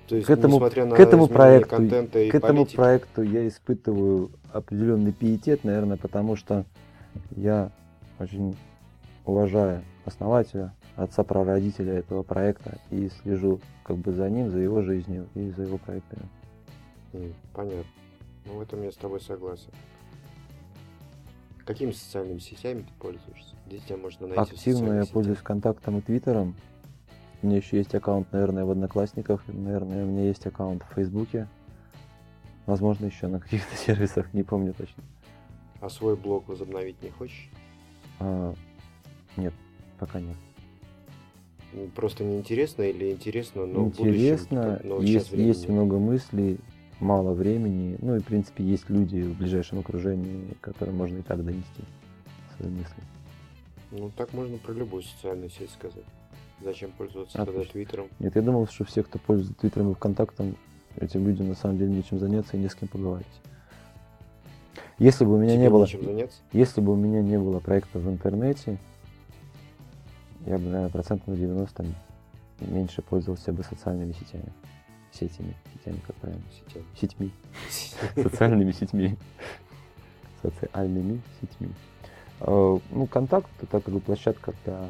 [0.08, 3.22] То есть, К этому- несмотря на к этому проекту- контента и К этому политики, проекту
[3.22, 6.66] я испытываю определенный пиетет, наверное, потому что
[7.34, 7.70] я
[8.18, 8.54] очень
[9.24, 15.28] уважаю основателя, отца прародителя этого проекта и слежу как бы за ним, за его жизнью
[15.34, 16.28] и за его проектами.
[17.52, 17.84] Понятно.
[18.46, 19.70] Ну, в этом я с тобой согласен.
[21.64, 23.54] Какими социальными сетями ты пользуешься?
[23.66, 24.54] Где тебя можно найти?
[24.54, 25.14] Активно я сетях?
[25.14, 26.56] пользуюсь контактом и твиттером.
[27.40, 31.48] У меня еще есть аккаунт, наверное, в Одноклассниках, наверное, у меня есть аккаунт в Фейсбуке.
[32.66, 35.02] Возможно, еще на каких-то сервисах, не помню точно.
[35.80, 37.50] А свой блог возобновить не хочешь?
[38.20, 38.54] А,
[39.36, 39.54] нет,
[39.98, 40.36] пока нет.
[41.94, 46.58] Просто неинтересно или интересно, но в будущем, Интересно, но есть, времени есть много мыслей,
[47.00, 47.96] мало времени.
[48.00, 51.82] Ну и, в принципе, есть люди в ближайшем окружении, которым можно и так донести
[52.56, 53.02] свои мысли.
[53.90, 56.04] Ну, так можно про любую социальную сеть сказать.
[56.62, 57.72] Зачем пользоваться тогда Отлично.
[57.72, 58.08] Твиттером?
[58.20, 60.56] Нет, я думал, что все, кто пользуется Твиттером и ВКонтактом,
[60.96, 63.26] этим людям на самом деле нечем заняться и не с кем поговорить.
[64.98, 65.88] Если бы у меня Тебе не было,
[66.52, 68.78] если бы у меня не было проекта в интернете,
[70.46, 71.84] я бы, наверное, процентов на 90
[72.60, 74.52] меньше пользовался бы социальными сетями.
[75.12, 76.42] Сетями, сетями, как правильно?
[76.52, 76.84] Сетями.
[77.00, 77.30] Сетьми.
[78.22, 79.18] Социальными сетьми.
[80.42, 81.70] Социальными сетьми.
[82.40, 84.88] Э, Ну, контакт это как бы площадка для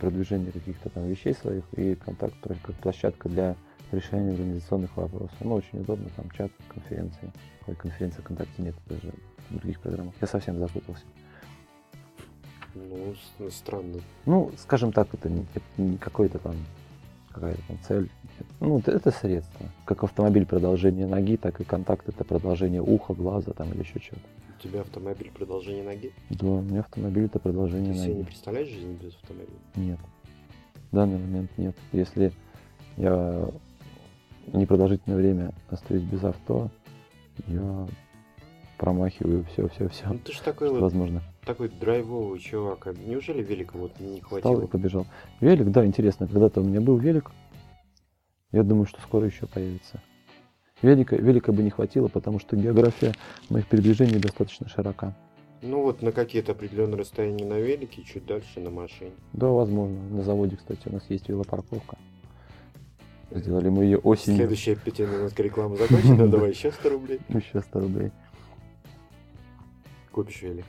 [0.00, 3.56] продвижения каких-то там вещей своих, и контакт как площадка для
[3.92, 5.36] решения организационных вопросов.
[5.40, 7.32] Ну, очень удобно, там чат, конференции.
[7.66, 9.12] Ой, конференции ВКонтакте нет даже
[9.50, 10.14] в других программах.
[10.20, 11.04] Я совсем запутался.
[12.74, 14.00] Ну, странно.
[14.26, 16.56] Ну, скажем так, это не, это не какой-то там
[17.30, 18.10] какая-то там цель.
[18.60, 19.66] Ну, это, это средство.
[19.84, 24.26] Как автомобиль продолжение ноги, так и контакт это продолжение уха, глаза там или еще чего-то.
[24.58, 26.12] У тебя автомобиль продолжение ноги?
[26.30, 28.26] Да, у меня автомобиль это Ты продолжение себе не ноги.
[28.26, 29.58] представляешь жизнь без автомобиля?
[29.76, 29.98] Нет.
[30.90, 31.76] В данный момент нет.
[31.92, 32.32] Если
[32.96, 33.48] я
[34.52, 36.70] непродолжительное время остаюсь без авто,
[37.46, 37.86] я
[38.78, 40.06] промахиваю все, все, все.
[40.08, 41.22] Ну ты ж такой вот, Возможно.
[41.44, 42.86] Такой драйвовый чувак.
[43.06, 44.66] Неужели велика вот не Встал и хватило?
[44.66, 45.06] побежал.
[45.40, 47.30] Велик, да, интересно, когда-то у меня был велик.
[48.52, 50.00] Я думаю, что скоро еще появится.
[50.82, 53.14] Велика, велика бы не хватило, потому что география
[53.48, 55.14] моих передвижений достаточно широка.
[55.62, 59.12] Ну вот на какие-то определенные расстояния на велике, чуть дальше на машине.
[59.32, 59.98] Да, возможно.
[60.10, 61.96] На заводе, кстати, у нас есть велопарковка.
[63.30, 64.36] Сделали мы ее осенью.
[64.38, 67.20] Следующая пятая минутка рекламы закончена, давай еще 100 рублей.
[67.30, 68.10] Еще 100 рублей.
[70.12, 70.66] Купишь велик.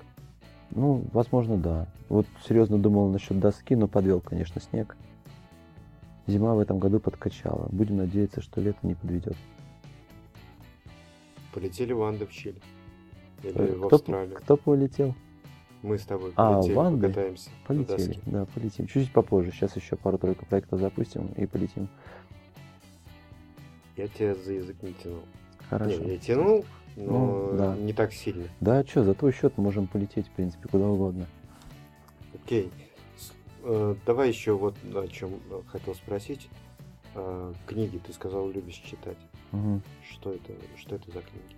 [0.71, 1.87] Ну, возможно, да.
[2.09, 4.95] Вот серьезно думал насчет доски, но подвел, конечно, снег.
[6.27, 7.67] Зима в этом году подкачала.
[7.71, 9.35] Будем надеяться, что лето не подведет.
[11.53, 12.59] Полетели в Анды в Чили.
[13.43, 14.35] Или в Кто, Австралию.
[14.35, 15.13] кто полетел?
[15.83, 17.07] Мы с тобой А, полетели, в Анды?
[17.07, 18.19] покатаемся Полетели.
[18.25, 18.87] Да, полетим.
[18.87, 19.51] Чуть-чуть попозже.
[19.51, 21.87] Сейчас еще пару-тройку проектов запустим и полетим.
[23.95, 25.21] Я тебя за язык не тянул.
[25.69, 26.01] Хорошо.
[26.01, 27.75] Не, я тянул, но Ну, да.
[27.75, 28.45] не так сильно.
[28.61, 31.25] Да, что, за твой счет можем полететь, в принципе, куда угодно.
[32.33, 32.71] Окей.
[33.63, 36.47] Э, давай еще вот о чем э, хотел спросить.
[37.15, 39.17] Э, книги, ты сказал, любишь читать.
[39.51, 39.81] Мгм.
[40.09, 41.55] Что это, что это за книги?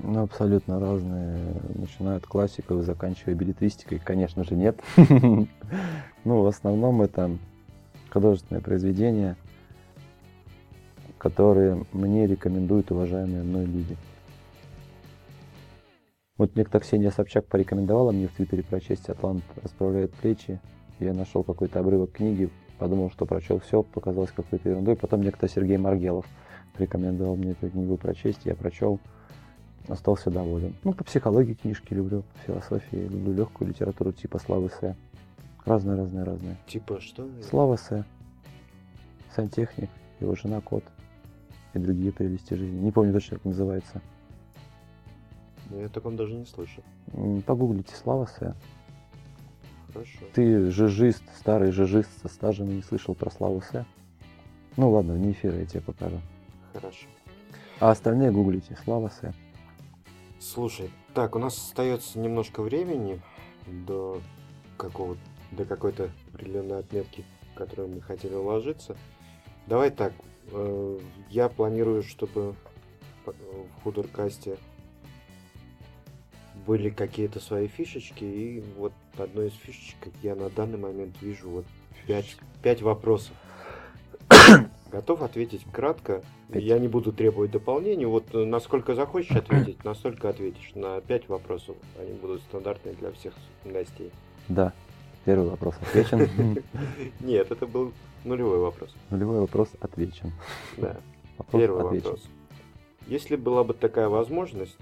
[0.00, 1.38] Ну, абсолютно разные.
[1.74, 4.80] Начиная от классиков и заканчивая билетристикой, конечно же, нет.
[6.24, 7.38] Ну, в основном это
[8.10, 9.36] художественные произведения,
[11.16, 13.96] которые мне рекомендуют уважаемые мной люди.
[16.38, 20.60] Вот мне как Ксения Собчак порекомендовала мне в Твиттере прочесть «Атлант расправляет плечи».
[21.00, 24.94] Я нашел какой-то обрывок книги, подумал, что прочел все, показалось какой-то ерундой.
[24.94, 26.26] Потом некто Сергей Маргелов
[26.74, 29.00] порекомендовал мне эту книгу прочесть, я прочел,
[29.88, 30.74] остался доволен.
[30.84, 34.96] Ну, по психологии книжки люблю, по философии люблю легкую литературу типа Славы С.
[35.64, 36.56] Разные, разные, разные.
[36.68, 37.28] Типа что?
[37.48, 38.04] Слава С.
[39.34, 40.84] Сантехник, его жена Кот
[41.74, 42.78] и другие прелести жизни.
[42.78, 44.00] Не помню точно, как называется.
[45.70, 46.82] Я о таком даже не слышал.
[47.46, 48.56] Погуглите Слава С.
[49.92, 50.18] Хорошо.
[50.34, 53.86] Ты жижист, старый жижист со стажем не слышал про Славу С?
[54.76, 56.20] Ну ладно, не эфир, я тебе покажу.
[56.72, 57.06] Хорошо.
[57.80, 58.76] А остальные гуглите.
[58.84, 59.32] Слава С.
[60.40, 63.20] Слушай, так, у нас остается немножко времени
[63.66, 64.20] до
[64.76, 65.16] какого
[65.50, 68.96] до какой-то определенной отметки, в которую мы хотели уложиться.
[69.66, 70.12] Давай так,
[70.52, 70.98] э,
[71.30, 72.54] я планирую, чтобы
[73.24, 74.58] в худоркасте
[76.68, 81.64] были какие-то свои фишечки, и вот одной из фишечек я на данный момент вижу вот
[82.06, 83.32] пять, пять вопросов.
[84.92, 86.22] Готов ответить кратко.
[86.50, 88.04] Я не буду требовать дополнений.
[88.04, 90.72] Вот э, насколько захочешь ответить, настолько ответишь.
[90.74, 91.74] На пять вопросов.
[91.98, 93.32] Они будут стандартные для всех
[93.64, 94.12] гостей.
[94.48, 94.74] Да.
[95.24, 96.62] Первый вопрос отвечен.
[97.20, 97.92] Нет, это был
[98.24, 98.94] нулевой вопрос.
[99.08, 100.32] Нулевой вопрос отвечен.
[100.76, 100.98] Да.
[101.50, 102.20] Первый вопрос.
[103.06, 104.76] Если была бы такая возможность,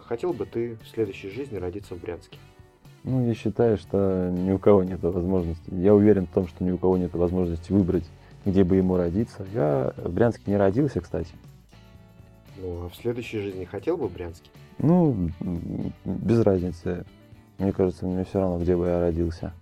[0.00, 2.38] хотел бы ты в следующей жизни родиться в Брянске?
[3.04, 5.74] Ну, я считаю, что ни у кого нет возможности.
[5.74, 8.04] Я уверен в том, что ни у кого нет возможности выбрать
[8.44, 9.46] где бы ему родиться.
[9.52, 11.32] Я в Брянске не родился, кстати.
[12.56, 14.50] Ну, а в следующей жизни хотел бы в Брянске?
[14.78, 15.30] Ну,
[16.04, 17.04] без разницы.
[17.58, 19.52] Мне кажется, мне все равно, где бы я родился.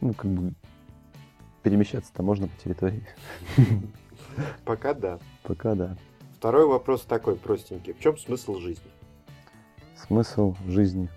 [0.00, 0.52] Ну, как бы
[1.62, 3.06] перемещаться-то можно по территории.
[4.64, 5.18] Пока да.
[5.42, 5.96] Пока да.
[6.38, 7.92] Второй вопрос такой простенький.
[7.92, 8.88] В чем смысл жизни?
[9.96, 11.08] Смысл жизни.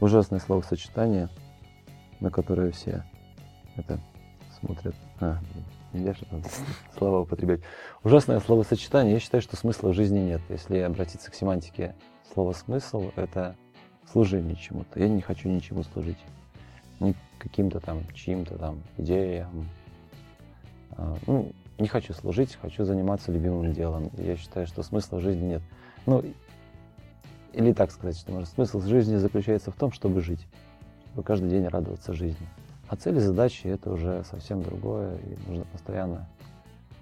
[0.00, 1.28] Ужасное словосочетание,
[2.20, 3.04] на которое все
[3.76, 4.00] это
[4.58, 4.94] смотрят.
[5.20, 5.40] А,
[5.92, 6.26] нельзя же
[6.96, 7.60] слова употреблять.
[8.02, 9.12] Ужасное словосочетание.
[9.12, 10.40] Я считаю, что смысла жизни нет.
[10.48, 11.94] Если обратиться к семантике
[12.32, 13.56] слова «смысл», это
[14.10, 15.00] служение чему-то.
[15.00, 16.18] Я не хочу ничему служить.
[16.98, 19.68] Ни каким-то там, чьим-то там идеям.
[20.92, 24.10] А, ну, не хочу служить, хочу заниматься любимым делом.
[24.18, 25.62] Я считаю, что смысла в жизни нет.
[26.06, 26.22] Ну,
[27.52, 30.46] или так сказать, что может, смысл жизни заключается в том, чтобы жить,
[31.06, 32.46] чтобы каждый день радоваться жизни.
[32.88, 36.28] А цели, задачи– это уже совсем другое, и нужно постоянно,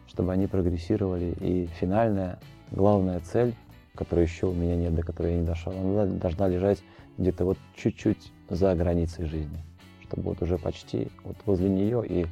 [0.07, 1.35] чтобы они прогрессировали.
[1.41, 2.39] И финальная,
[2.71, 3.55] главная цель,
[3.95, 6.79] которой еще у меня нет, до которой я не дошел, она должна лежать
[7.17, 9.59] где-то вот чуть-чуть за границей жизни,
[10.03, 12.27] чтобы вот уже почти вот возле нее и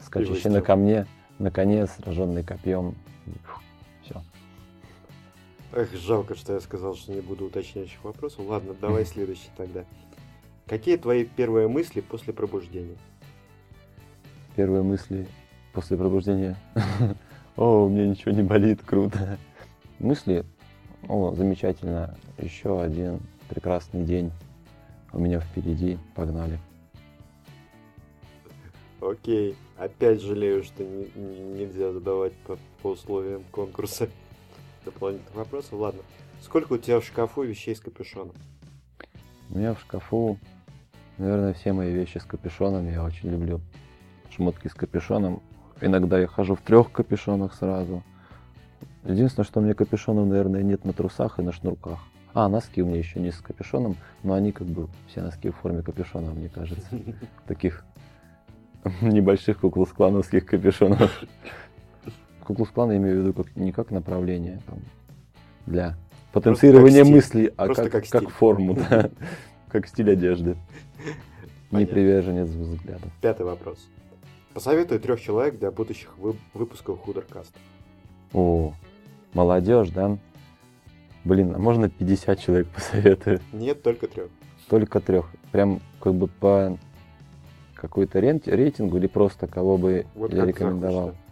[0.00, 1.06] скачущий на камне,
[1.38, 2.94] на коне, сраженный копьем,
[4.02, 4.22] все.
[5.72, 8.40] Эх, жалко, что я сказал, что не буду уточняющих вопросов.
[8.46, 9.84] Ладно, давай следующий тогда.
[10.66, 12.96] Какие твои первые мысли после пробуждения?
[14.56, 15.26] Первые мысли
[15.72, 16.56] после пробуждения.
[17.56, 19.38] О, у меня ничего не болит, круто.
[19.98, 20.44] Мысли,
[21.08, 23.18] о, замечательно, еще один
[23.48, 24.30] прекрасный день
[25.12, 26.58] у меня впереди, погнали.
[29.00, 34.08] Окей, опять жалею, что не, не, нельзя задавать по, по условиям конкурса
[34.84, 35.72] дополнительных вопросов.
[35.72, 36.02] Ладно,
[36.42, 38.34] сколько у тебя в шкафу вещей с капюшоном?
[39.50, 40.38] У меня в шкафу
[41.18, 42.88] Наверное, все мои вещи с капюшоном.
[42.88, 43.60] Я очень люблю
[44.30, 45.42] шмотки с капюшоном.
[45.80, 48.04] Иногда я хожу в трех капюшонах сразу.
[49.04, 51.98] Единственное, что у меня капюшонов, наверное, нет на трусах и на шнурках.
[52.34, 55.56] А, носки у меня еще не с капюшоном, но они как бы все носки в
[55.56, 56.86] форме капюшона, мне кажется.
[57.48, 57.84] Таких
[59.00, 61.24] небольших куклус-клановских капюшонов.
[62.44, 64.78] Куклус-клан я имею в виду как, не как направление там,
[65.66, 65.96] для
[66.32, 69.10] потенцирования мыслей, а как, как, как форму, да,
[69.68, 70.56] как стиль одежды.
[71.70, 73.10] Не приверженец взглядов.
[73.20, 73.78] Пятый вопрос.
[74.54, 76.16] Посоветуй трех человек для будущих
[76.54, 77.58] выпусков Худеркаста.
[78.32, 78.72] О,
[79.34, 80.16] молодежь, да?
[81.24, 83.40] Блин, а можно 50 человек посоветую?
[83.52, 84.30] Нет, только трех.
[84.68, 85.30] Только трех.
[85.52, 86.78] Прям как бы по
[87.80, 91.06] какой-то рейтингу или просто кого бы вот я рекомендовал?
[91.06, 91.22] Захочешь.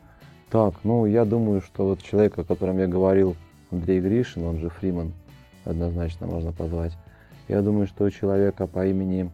[0.51, 3.37] Так, ну я думаю, что вот человек, о котором я говорил,
[3.71, 5.13] Андрей Гришин, он же Фриман,
[5.65, 6.93] однозначно можно позвать.
[7.49, 9.31] Я думаю, что человека по имени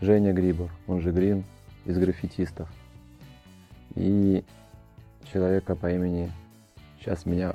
[0.00, 1.44] Женя Грибов, он же Грин,
[1.84, 2.68] из граффитистов.
[3.94, 4.42] И
[5.32, 6.32] человека по имени...
[7.00, 7.54] Сейчас меня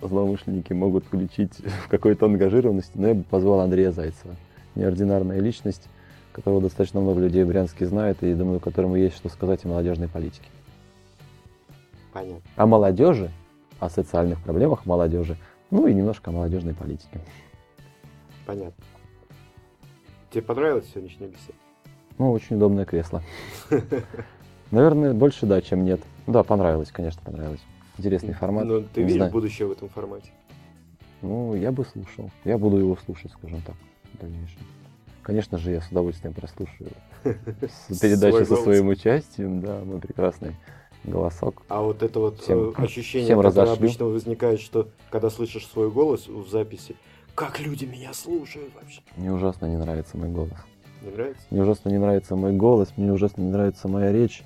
[0.00, 4.34] злоумышленники могут включить в какой-то ангажированности, но я бы позвал Андрея Зайцева.
[4.74, 5.88] Неординарная личность,
[6.34, 10.08] которого достаточно много людей в Брянске знает, и, думаю, которому есть что сказать о молодежной
[10.08, 10.48] политике.
[12.12, 12.42] Понятно.
[12.56, 13.30] О молодежи,
[13.78, 15.36] о социальных проблемах молодежи,
[15.70, 17.20] ну и немножко о молодежной политике.
[18.46, 18.84] Понятно.
[20.30, 21.54] Тебе понравилась сегодняшняя беседа?
[22.18, 23.22] Ну, очень удобное кресло.
[24.72, 26.00] Наверное, больше да, чем нет.
[26.26, 27.60] Да, понравилось, конечно, понравилось.
[27.96, 28.64] Интересный формат.
[28.64, 30.30] Но ты видишь будущее в этом формате?
[31.22, 32.30] Ну, я бы слушал.
[32.44, 33.76] Я буду его слушать, скажем так,
[34.12, 34.60] в дальнейшем.
[35.24, 36.90] Конечно же, я с удовольствием прослушаю
[37.24, 40.54] передачу со своим участием, да, мой прекрасный
[41.02, 41.62] голосок.
[41.68, 46.28] А вот это вот всем, ощущение, всем которое обычно возникает, что когда слышишь свой голос
[46.28, 46.94] в записи,
[47.34, 49.00] как люди меня слушают вообще.
[49.16, 50.58] Мне ужасно не нравится мой голос.
[51.02, 51.42] Не нравится?
[51.50, 54.42] Мне ужасно не нравится мой голос, мне ужасно не нравится моя речь.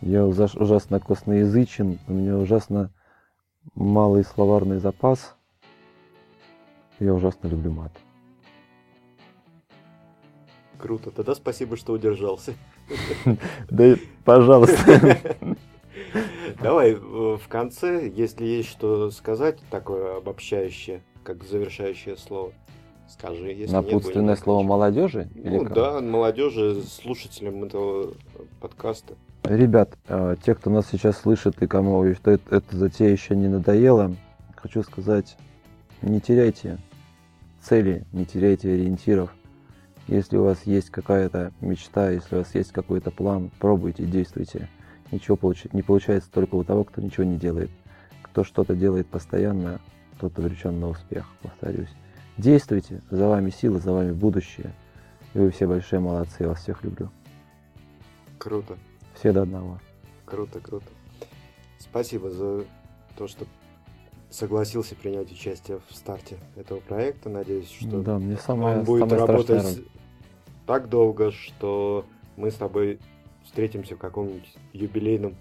[0.00, 2.92] Я ужасно косноязычен, у меня ужасно
[3.74, 5.36] малый словарный запас.
[6.98, 7.92] Я ужасно люблю мат.
[10.78, 11.10] Круто.
[11.10, 12.54] Тогда спасибо, что удержался.
[13.70, 15.36] Да, пожалуйста.
[16.62, 22.52] Давай в конце, если есть что сказать, такое обобщающее, как завершающее слово,
[23.08, 23.48] скажи.
[23.48, 25.28] Если Напутственное нет, слово молодежи?
[25.34, 28.14] Ну да, молодежи, слушателям этого
[28.60, 29.14] подкаста.
[29.44, 34.14] Ребят, а, те, кто нас сейчас слышит и кому это, эта затея еще не надоела,
[34.56, 35.36] хочу сказать,
[36.02, 36.78] не теряйте
[37.62, 39.34] цели, не теряйте ориентиров.
[40.08, 44.70] Если у вас есть какая-то мечта, если у вас есть какой-то план, пробуйте, действуйте.
[45.12, 45.66] Ничего получ...
[45.72, 47.70] не получается только у того, кто ничего не делает.
[48.22, 49.80] Кто что-то делает постоянно,
[50.18, 51.90] тот обречен на успех, повторюсь.
[52.38, 54.72] Действуйте, за вами сила, за вами будущее.
[55.34, 57.10] И вы все большие молодцы, я вас всех люблю.
[58.38, 58.78] Круто.
[59.14, 59.78] Все до одного.
[60.24, 60.86] Круто, круто.
[61.78, 62.64] Спасибо за
[63.16, 63.44] то, что
[64.30, 67.28] согласился принять участие в старте этого проекта.
[67.28, 69.82] Надеюсь, что да, мне самое, он будет самое работать
[70.68, 72.04] так долго, что
[72.36, 73.00] мы с тобой
[73.42, 75.34] встретимся в каком-нибудь юбилейном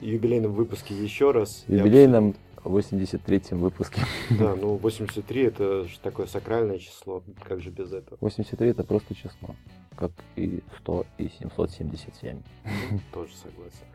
[0.00, 1.64] юбилейном выпуске еще раз.
[1.68, 2.34] Юбилейном
[2.64, 4.00] 83-м выпуске.
[4.28, 8.18] Да, ну 83 это же такое сакральное число, как же без этого?
[8.20, 9.54] 83 это просто число,
[9.94, 12.42] как и 100 и 777.
[13.14, 13.86] Тоже согласен.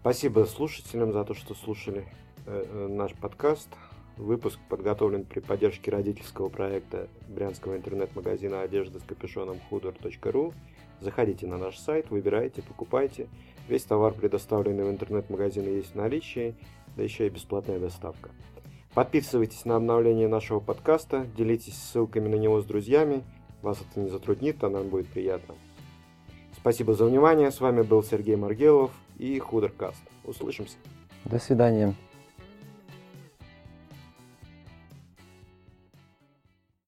[0.00, 2.04] Спасибо слушателям за то, что слушали
[2.46, 3.68] э, э, наш подкаст.
[4.18, 10.52] Выпуск подготовлен при поддержке родительского проекта брянского интернет-магазина одежды с капюшоном hudor.ru.
[11.00, 13.28] Заходите на наш сайт, выбирайте, покупайте.
[13.68, 16.56] Весь товар, предоставленный в интернет-магазине, есть в наличии,
[16.96, 18.30] да еще и бесплатная доставка.
[18.92, 23.22] Подписывайтесь на обновление нашего подкаста, делитесь ссылками на него с друзьями.
[23.62, 25.54] Вас это не затруднит, а нам будет приятно.
[26.56, 27.52] Спасибо за внимание.
[27.52, 30.02] С вами был Сергей Маргелов и Худеркаст.
[30.24, 30.76] Услышимся.
[31.24, 31.94] До свидания.